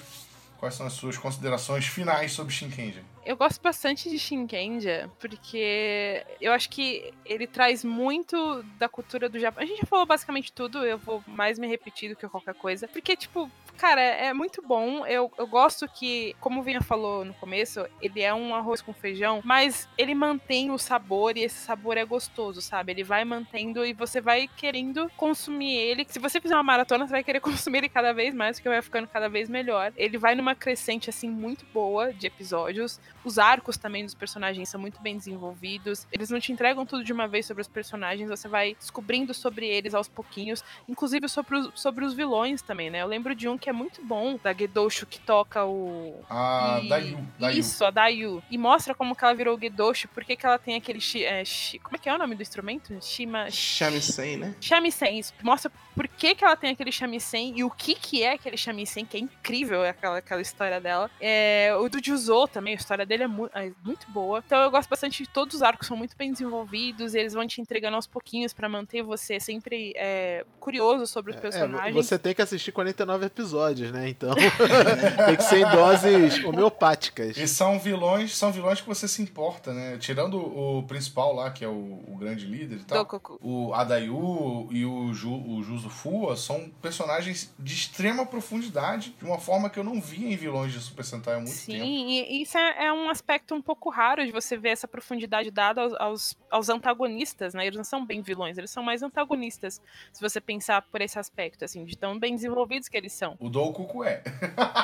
[0.58, 3.04] Quais são as suas considerações finais sobre Shinkenger?
[3.28, 9.38] Eu gosto bastante de Shinkenja, porque eu acho que ele traz muito da cultura do
[9.38, 9.62] Japão.
[9.62, 12.88] A gente já falou basicamente tudo, eu vou mais me repetir do que qualquer coisa.
[12.88, 15.06] Porque, tipo, cara, é muito bom.
[15.06, 18.94] Eu, eu gosto que, como o Vinha falou no começo, ele é um arroz com
[18.94, 22.92] feijão, mas ele mantém o sabor e esse sabor é gostoso, sabe?
[22.92, 26.06] Ele vai mantendo e você vai querendo consumir ele.
[26.10, 28.82] Se você fizer uma maratona, você vai querer consumir ele cada vez mais, porque vai
[28.82, 29.94] ficando cada vez melhor.
[29.96, 33.00] Ele vai numa crescente, assim, muito boa de episódios.
[33.24, 36.08] Os arcos também dos personagens são muito bem desenvolvidos.
[36.12, 39.68] Eles não te entregam tudo de uma vez sobre os personagens, você vai descobrindo sobre
[39.68, 43.02] eles aos pouquinhos, inclusive sobre os, sobre os vilões também, né?
[43.02, 46.22] Eu lembro de um que é muito bom, da Gedosho, que toca o.
[46.30, 47.28] A e- Dayu.
[47.40, 47.60] Dayu.
[47.60, 48.44] Isso, a Dayu.
[48.50, 51.00] E mostra como que ela virou Gedosho, por que que ela tem aquele.
[51.02, 52.98] shi- é, shi- como é que é o nome do instrumento?
[53.02, 53.50] Shima.
[53.52, 54.56] Shamisen, né?
[54.62, 55.34] Shamisen, isso.
[55.44, 59.04] Mostra por que, que ela tem aquele shamisen e o que que é aquele shamisen,
[59.04, 61.10] que é incrível aquela, aquela história dela.
[61.20, 64.44] É, o do Juzou também, a história dele é, mu- é muito boa.
[64.46, 67.46] Então eu gosto bastante de todos os arcos, são muito bem desenvolvidos, e eles vão
[67.48, 71.96] te entregando aos pouquinhos pra manter você sempre é, curioso sobre os É, personagens.
[71.96, 74.08] você tem que assistir 49 episódios, né?
[74.08, 74.36] Então
[75.26, 77.36] tem que ser em doses homeopáticas.
[77.38, 79.98] E são vilões, são vilões que você se importa, né?
[79.98, 81.72] Tirando o principal lá, que é o,
[82.08, 83.00] o grande líder e tal.
[83.00, 83.40] Dokoku.
[83.42, 89.40] O Adayu e o, Ju, o Juzo Fua são personagens de extrema profundidade, de uma
[89.40, 91.86] forma que eu não via em vilões de Super Sentai há muito Sim, tempo.
[91.86, 95.82] e isso é, é um aspecto um pouco raro de você ver essa profundidade dada
[95.82, 97.66] aos, aos, aos antagonistas, né?
[97.66, 99.82] Eles não são bem vilões, eles são mais antagonistas,
[100.12, 103.36] se você pensar por esse aspecto, assim, de tão bem desenvolvidos que eles são.
[103.40, 104.24] O Doukoku é.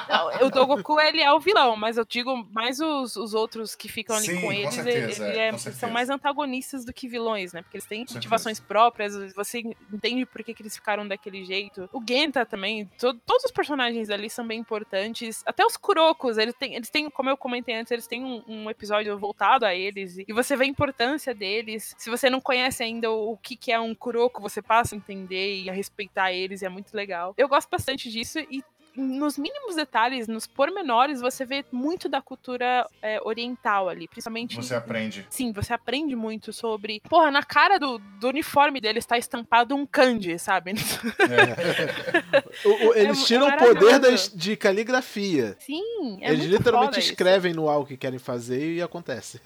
[0.10, 3.88] Não, o Dogoku, ele é o vilão, mas eu digo mais os, os outros que
[3.90, 6.94] ficam ali Sim, com com eles, certeza, ele é, é- com são mais antagonistas do
[6.94, 7.62] que vilões, né?
[7.62, 11.90] Porque eles têm motivações próprias, você entende por que, que eles ficaram daquele jeito.
[11.92, 15.42] O Genta também, to- todos os personagens ali são bem importantes.
[15.46, 18.70] Até os Kurokos, eles têm, eles têm como eu comentei antes, eles têm um, um
[18.70, 21.96] episódio voltado a eles, e você vê a importância deles.
[21.98, 24.98] Se você não conhece ainda o, o que, que é um Kuroko, você passa a
[24.98, 27.34] entender e a respeitar eles, e é muito legal.
[27.38, 28.64] Eu gosto bastante disso, e
[28.96, 34.56] nos mínimos detalhes, nos pormenores, você vê muito da cultura é, oriental ali, principalmente.
[34.56, 35.26] Você aprende.
[35.30, 37.02] Sim, você aprende muito sobre.
[37.10, 40.74] Porra, na cara do, do uniforme dele está estampado um kanji, sabe?
[42.66, 45.56] O- o- eles É tiram o poder das- de caligrafia.
[45.60, 47.12] Sim, é eles muito literalmente foda isso.
[47.12, 49.42] escrevem no algo que querem fazer e acontece.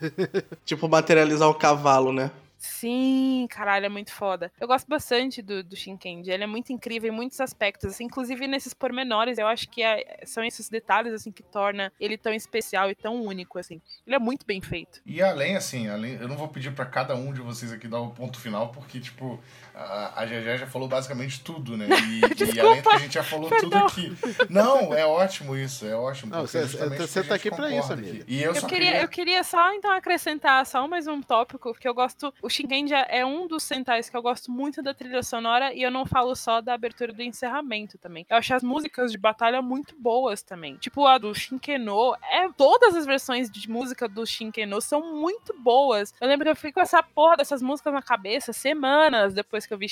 [0.65, 2.31] Tipo, materializar o cavalo, né?
[2.57, 4.51] Sim, caralho, é muito foda.
[4.59, 6.31] Eu gosto bastante do, do Shinkendi.
[6.31, 9.37] Ele é muito incrível em muitos aspectos, assim, inclusive nesses pormenores.
[9.37, 13.21] Eu acho que é- são esses detalhes, assim, que torna ele tão especial e tão
[13.23, 13.81] único, assim.
[14.05, 15.01] Ele é muito bem feito.
[15.05, 18.01] E além, assim, além, eu não vou pedir pra cada um de vocês aqui dar
[18.01, 19.39] o ponto final, porque, tipo,
[19.77, 21.87] a, a GG já falou basicamente tudo, né?
[21.87, 22.19] E,
[22.55, 23.85] e além que a gente já falou tudo perdão.
[23.87, 24.17] aqui.
[24.49, 26.31] Não, é ótimo isso, é ótimo.
[26.33, 28.09] Não, você- você tá aqui pra isso, amigo.
[28.09, 28.23] aqui.
[28.27, 31.87] E eu, Eu só queria, eu queria só, então, acrescentar só mais um tópico, porque
[31.87, 32.33] eu gosto.
[32.41, 35.91] O Shinkendi é um dos Sentais que eu gosto muito da trilha sonora, e eu
[35.91, 38.25] não falo só da abertura e do encerramento também.
[38.29, 40.75] Eu acho as músicas de batalha muito boas também.
[40.77, 46.13] Tipo, a do Shinkeno, é, todas as versões de música do Shinkeno são muito boas.
[46.19, 49.73] Eu lembro que eu fiquei com essa porra dessas músicas na cabeça semanas depois que
[49.73, 49.87] eu vi.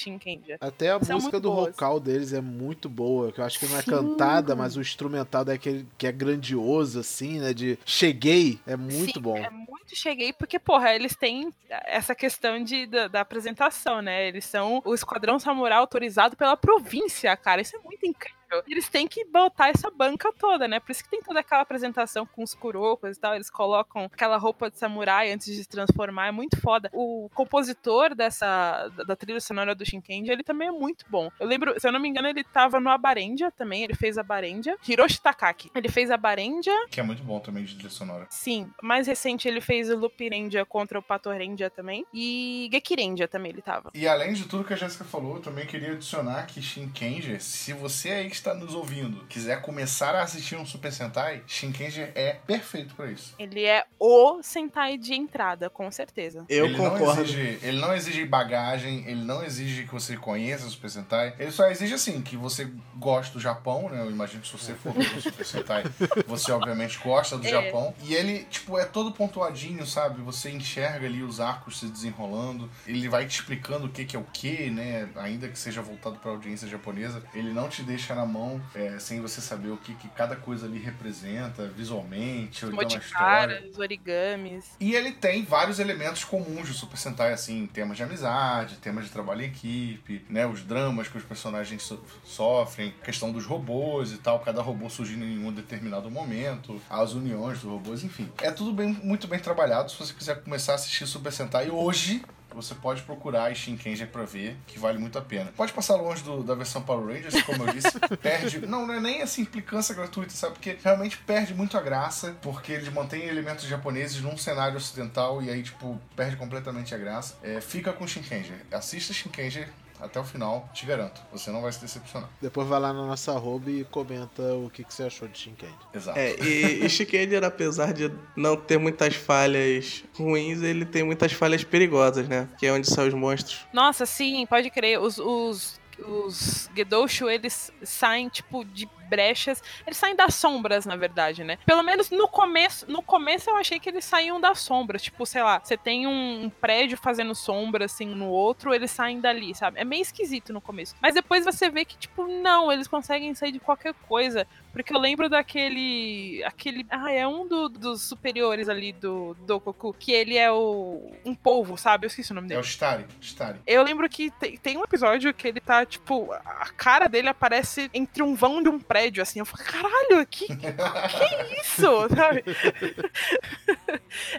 [0.60, 1.68] Até a São música do boas.
[1.68, 3.92] vocal deles é muito boa, que eu acho que não é Sim.
[3.92, 7.54] cantada, mas o instrumental daquele que é grandioso, assim, né?
[7.54, 9.38] De cheguei, é muito Sim, bom.
[9.38, 14.28] É muito cheguei, porque, porra, eles têm essa questão de, da, da apresentação, né?
[14.28, 17.62] Eles são o Esquadrão Samurai autorizado pela província, cara.
[17.62, 18.36] Isso é muito incrível.
[18.68, 20.80] Eles têm que botar essa banca toda, né?
[20.80, 23.36] Por isso que tem toda aquela apresentação com os kurokos e tal.
[23.36, 26.28] Eles colocam aquela roupa de samurai antes de se transformar.
[26.28, 26.90] É muito foda.
[26.94, 31.30] O compositor dessa da, trilha sonora do Shinkendi, ele também é muito bom.
[31.40, 33.84] Eu lembro, se eu não me engano, ele tava no Abarendia também.
[33.84, 34.78] Ele fez a Barendia.
[34.88, 35.72] Hiroshi Takaki.
[35.76, 38.28] Ele fez a Barendia Que é muito bom também de trilha sonora.
[38.30, 42.06] Sim, mais recente ele fez o Lupirendia contra o Patorendia também.
[42.14, 43.92] E Gekirendia também ele tava.
[43.94, 47.74] E além de tudo que a Jéssica falou, eu também queria adicionar que Shinkenger, se
[47.74, 52.34] você aí que está nos ouvindo quiser começar a assistir um Super Sentai, Shinkenger é
[52.34, 53.34] perfeito pra isso.
[53.40, 56.46] Ele é o Sentai de entrada, com certeza.
[56.48, 57.06] Eu ele concordo.
[57.06, 61.34] Não exige, ele não exige bagagem, ele não exige que você conheça o Super Sentai.
[61.40, 64.02] Ele só exige, assim, que você goste do Japão, né?
[64.02, 65.84] Eu imagino que se você for ver o Super Sentai,
[66.28, 67.50] você obviamente gosta do É.
[67.50, 67.94] Japão.
[68.04, 70.22] E ele, tipo, é todo pontuadinho, sabe?
[70.22, 72.70] Você enxerga ali os arcos se desenrolando.
[72.86, 75.10] Ele vai te explicando o que, que é o que, né?
[75.16, 77.24] Ainda que seja voltado pra audiência japonesa.
[77.34, 78.35] Ele não te deixa na mão
[78.74, 82.98] é, sem você saber o que, que cada coisa ali representa visualmente, ou então na
[82.98, 83.56] história.
[83.56, 84.66] Moticaras, origamis.
[84.80, 89.12] E ele tem vários elementos comuns do Super Sentai, assim, temas de amizade, temas de
[89.12, 90.46] trabalho em equipe, né?
[90.46, 95.24] Os dramas que os personagens so- sofrem, questão dos robôs e tal, cada robô surgindo
[95.24, 98.30] em um determinado momento, as uniões dos robôs, enfim.
[98.42, 99.90] É tudo bem, muito bem trabalhado.
[99.92, 102.24] Se você quiser começar a assistir Super Sentai hoje,
[102.56, 105.52] você pode procurar a Shinkenger pra ver, que vale muito a pena.
[105.56, 107.92] Pode passar longe do- da versão Power Rangers, como eu disse,
[108.22, 108.66] perde.
[108.66, 110.54] Não, não é nem essa implicância gratuita, sabe?
[110.54, 115.50] Porque realmente perde muito a graça, porque eles mantêm elementos japoneses num cenário ocidental e
[115.50, 117.36] aí, tipo, perde completamente a graça.
[117.44, 118.58] É, fica com Shinkenger.
[118.72, 119.70] Assista Shinkenger
[120.00, 121.22] até o final, te garanto.
[121.32, 122.30] Você não vai se decepcionar.
[122.42, 125.74] Depois vai lá na nossa arroba e comenta o que, que você achou de Shinkendi.
[125.94, 126.18] Exato.
[126.18, 131.64] É, e, e Shikender, apesar de não ter muitas falhas ruins, ele tem muitas falhas
[131.64, 132.50] perigosas, né?
[132.58, 133.66] Que é onde saem os monstros.
[133.74, 135.00] Nossa, sim, pode crer.
[135.00, 139.64] Os, os, os Gedoshu, eles saem, tipo, de brechas.
[139.86, 141.58] Eles saem das sombras, na verdade, né?
[141.66, 145.02] Pelo menos no começo, no começo eu achei que eles saíam das sombras.
[145.02, 149.20] Tipo, sei lá, você tem um, um prédio fazendo sombra, assim, no outro, eles saem
[149.20, 149.80] dali, sabe?
[149.80, 150.96] É meio esquisito no começo.
[151.02, 154.48] Mas depois você vê que, tipo, não, eles conseguem sair de qualquer coisa.
[154.76, 156.44] Porque eu lembro daquele.
[156.44, 156.86] aquele.
[156.90, 161.14] Ah, é um do- dos superiores ali do Dokoku, que ele é o.
[161.24, 162.06] um polvo, sabe?
[162.06, 162.60] Eu esqueci o nome É dele.
[162.60, 163.06] o Stari.
[163.22, 163.60] Stari.
[163.66, 167.90] Eu lembro que tem, tem um episódio que ele tá, tipo, a cara dele aparece
[167.94, 169.40] entre um vão de um prédio, assim.
[169.40, 170.76] Eu falo, caralho, que, que é
[171.62, 172.10] isso?
[172.14, 172.44] Sabe?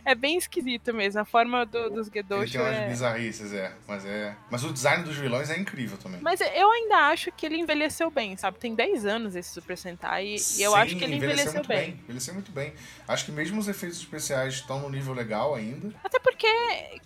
[0.04, 1.20] é bem esquisito mesmo.
[1.20, 2.88] A forma do- dos Ele Gedoshu tem umas é...
[2.88, 3.72] bizarrices, é.
[3.88, 4.36] Mas é.
[4.50, 6.20] Mas o design dos vilões é incrível também.
[6.20, 8.58] Mas eu ainda acho que ele envelheceu bem, sabe?
[8.58, 11.68] Tem 10 anos esse Super Sentai e, e eu Sim, acho que ele envelheceu, muito
[11.68, 12.00] bem.
[12.04, 12.72] Envelheceu muito bem.
[13.06, 15.94] Acho que mesmo os efeitos especiais estão no nível legal ainda.
[16.02, 16.46] Até porque,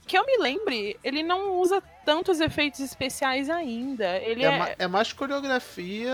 [0.07, 4.16] que eu me lembre, ele não usa tantos efeitos especiais ainda.
[4.18, 4.59] Ele É, é.
[4.59, 6.11] ma- é mais coreografia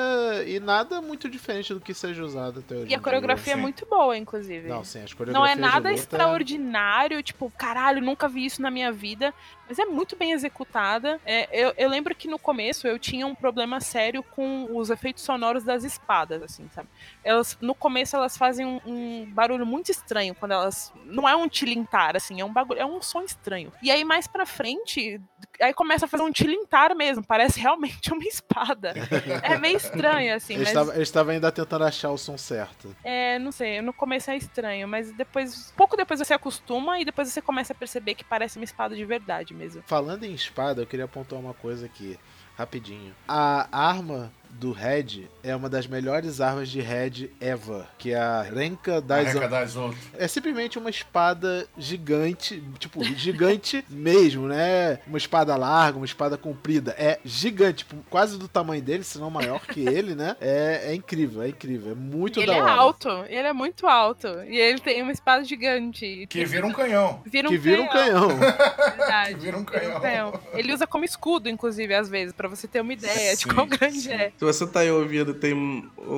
[0.46, 2.90] e nada muito diferente do que seja usado até hoje.
[2.90, 4.68] E a coreografia é muito boa, inclusive.
[4.68, 8.92] Não, sim, as Não é nada luta- extraordinário, tipo, caralho, nunca vi isso na minha
[8.92, 9.32] vida.
[9.68, 11.20] Mas é muito bem executada.
[11.24, 15.24] É, eu, eu lembro que no começo eu tinha um problema sério com os efeitos
[15.24, 16.88] sonoros das espadas, assim, sabe?
[17.26, 20.92] Elas, no começo elas fazem um, um barulho muito estranho quando elas.
[21.04, 23.72] Não é um tilintar, assim, é um bagulho, é um som estranho.
[23.82, 25.20] E aí mais pra frente,
[25.60, 28.94] aí começa a fazer um tilintar mesmo, parece realmente uma espada.
[29.42, 30.96] É meio estranho, assim, Eles mas.
[30.98, 32.94] estavam ainda tentando achar o som certo.
[33.02, 37.28] É, não sei, no começo é estranho, mas depois, pouco depois você acostuma e depois
[37.28, 39.82] você começa a perceber que parece uma espada de verdade mesmo.
[39.86, 42.18] Falando em espada, eu queria pontuar uma coisa aqui,
[42.56, 43.14] rapidinho.
[43.26, 48.42] A arma do Red é uma das melhores armas de Red ever, que é a
[48.42, 48.96] Renka.
[49.08, 50.00] Arranca das outras.
[50.18, 54.98] É simplesmente uma espada gigante, tipo, gigante mesmo, né?
[55.06, 56.94] Uma espada larga, uma espada comprida.
[56.98, 60.36] É gigante, tipo, quase do tamanho dele, se não maior que ele, né?
[60.40, 61.92] É, é incrível, é incrível.
[61.92, 62.72] É muito ele da é hora.
[62.72, 64.26] alto, ele é muito alto.
[64.48, 66.26] E ele tem uma espada gigante.
[66.28, 67.20] Que vira um canhão.
[67.26, 68.28] Vira um Que vira um canhão.
[68.28, 68.38] canhão.
[68.96, 69.34] Verdade.
[69.36, 70.40] Que vira um canhão.
[70.54, 73.66] Ele usa como escudo, inclusive, às vezes, pra você ter uma ideia de Sim, quão
[73.66, 74.12] grande sim.
[74.12, 74.32] é.
[74.38, 75.54] Se você tá aí ouvindo tem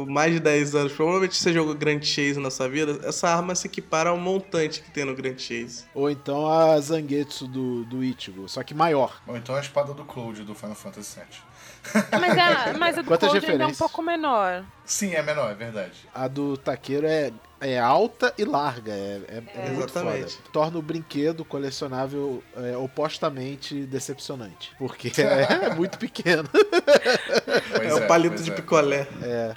[0.09, 3.67] mais de 10 anos, provavelmente você jogou Grand Chase na sua vida, essa arma se
[3.69, 5.85] equipara ao montante que tem no Grand Chase.
[5.95, 9.23] Ou então a Zangetsu do, do Ichigo, só que maior.
[9.27, 11.49] Ou então a espada do Cloud do Final Fantasy VII.
[12.11, 14.65] Mas a, mas a do ainda é um pouco menor.
[14.85, 16.09] Sim, é menor, é verdade.
[16.15, 18.93] A do Taqueiro é, é alta e larga.
[18.93, 20.35] É, é, é muito Exatamente.
[20.35, 20.49] foda.
[20.53, 24.73] Torna o brinquedo colecionável é, opostamente decepcionante.
[24.79, 26.49] Porque é muito pequeno.
[27.77, 28.55] Pois é, o palito pois de é.
[28.55, 29.07] picolé.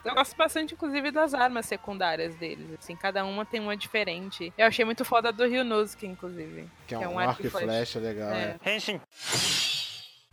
[0.03, 2.67] Eu gosto bastante, inclusive, das armas secundárias deles.
[2.79, 4.53] Assim, cada uma tem uma diferente.
[4.57, 6.67] Eu achei muito foda a do Ryunosuke, inclusive.
[6.87, 8.31] Que é um, arco e flecha legal.
[8.31, 8.57] É.
[8.65, 9.01] é.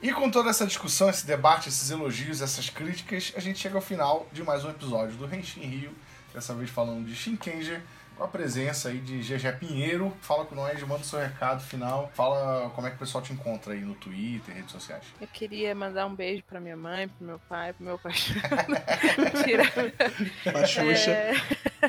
[0.01, 3.81] E com toda essa discussão, esse debate, esses elogios, essas críticas, a gente chega ao
[3.81, 5.93] final de mais um episódio do Renshin Rio.
[6.39, 7.83] Dessa vez falando de Shinkenger,
[8.17, 10.17] com a presença aí de GG Pinheiro.
[10.21, 12.13] Fala com nós, manda o seu recado final.
[12.15, 15.03] Fala como é que o pessoal te encontra aí no Twitter, redes sociais.
[15.21, 18.39] Eu queria mandar um beijo pra minha mãe, pro meu pai, pro meu cachorro.
[19.19, 19.65] Mentira.
[20.55, 21.11] A Xuxa.
[21.11, 21.35] É...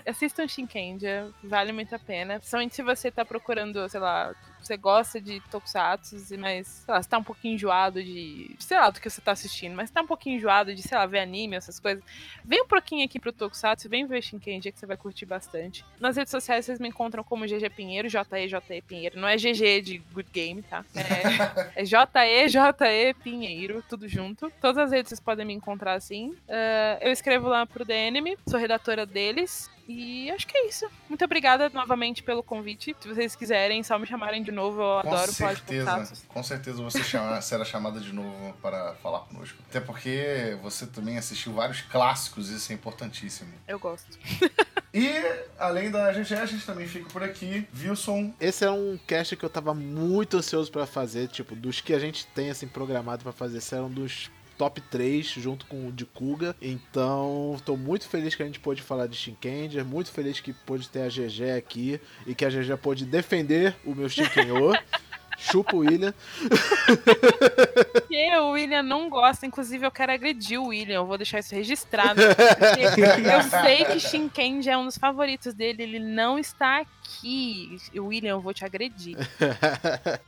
[0.07, 2.39] Assistam Shinkendia, vale muito a pena.
[2.39, 7.09] Principalmente se você tá procurando, sei lá, você gosta de tokusatsu, mas, sei lá, você
[7.09, 8.55] tá um pouquinho enjoado de.
[8.59, 11.05] Sei lá do que você tá assistindo, mas tá um pouquinho enjoado de, sei lá,
[11.05, 12.03] ver anime, essas coisas.
[12.43, 15.85] Vem um pouquinho aqui pro Tokusatsu, vem ver Shinkendia que você vai curtir bastante.
[15.99, 19.19] Nas redes sociais vocês me encontram como GG Pinheiro, JE, Pinheiro.
[19.19, 20.83] Não é GG de Good Game, tá?
[20.95, 24.51] É, é JE, JE Pinheiro, tudo junto.
[24.61, 26.35] Todas as redes vocês podem me encontrar assim.
[26.47, 29.69] Ah, eu escrevo lá pro DNM, sou redatora deles.
[29.91, 30.87] E acho que é isso.
[31.09, 32.95] Muito obrigada novamente pelo convite.
[33.01, 34.79] Se vocês quiserem, só me chamarem de novo.
[34.79, 38.93] Eu Com adoro falar de certeza, com certeza você chama- será chamada de novo para
[39.01, 39.57] falar conosco.
[39.67, 43.51] Até porque você também assistiu vários clássicos, isso é importantíssimo.
[43.67, 44.15] Eu gosto.
[44.93, 45.07] E
[45.57, 47.67] além da GG, a gente também fica por aqui.
[47.79, 51.93] Wilson, Esse é um cast que eu tava muito ansioso pra fazer, tipo, dos que
[51.93, 54.29] a gente tem assim programado pra fazer, esse era um dos
[54.59, 56.53] top 3 junto com o de Kuga.
[56.61, 60.89] Então, tô muito feliz que a gente pôde falar de Shinkenger, muito feliz que pôde
[60.89, 64.73] ter a GG aqui e que a GG pôde defender o meu Shinkenyo.
[65.39, 66.13] Chupa o William.
[67.93, 71.55] Porque o William não gosta, inclusive eu quero agredir o William, eu vou deixar isso
[71.55, 72.21] registrado.
[72.21, 76.99] porque eu sei que Shinkendi é um dos favoritos dele, ele não está aqui.
[77.93, 79.17] E, William, eu vou te agredir.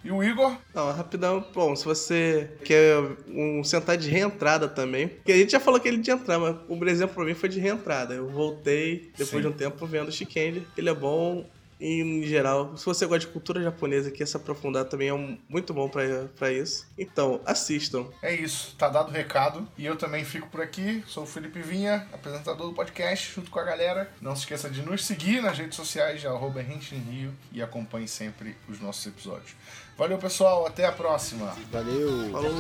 [0.04, 1.46] e o Igor, Não, rapidão.
[1.54, 2.98] Bom, se você quer
[3.28, 5.08] um sentar de reentrada também.
[5.08, 7.50] Porque a gente já falou que ele de entrar, mas o exemplo pra mim foi
[7.50, 8.14] de reentrada.
[8.14, 9.42] Eu voltei depois Sim.
[9.42, 10.66] de um tempo vendo o Shikendi.
[10.78, 11.46] Ele é bom.
[11.82, 15.90] Em geral, se você gosta de cultura japonesa quer se aprofundar também é muito bom
[15.90, 16.86] para isso.
[16.96, 18.06] Então, assistam.
[18.22, 19.68] É isso, tá dado o recado.
[19.76, 21.04] E eu também fico por aqui.
[21.08, 24.12] Sou o Felipe Vinha, apresentador do podcast, junto com a galera.
[24.22, 28.80] Não se esqueça de nos seguir nas redes sociais, arroba Rio, e acompanhe sempre os
[28.80, 29.56] nossos episódios.
[29.98, 30.68] Valeu, pessoal.
[30.68, 31.56] Até a próxima.
[31.72, 32.32] Valeu.
[32.32, 32.54] Falou.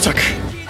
[0.00, 0.69] Tchau.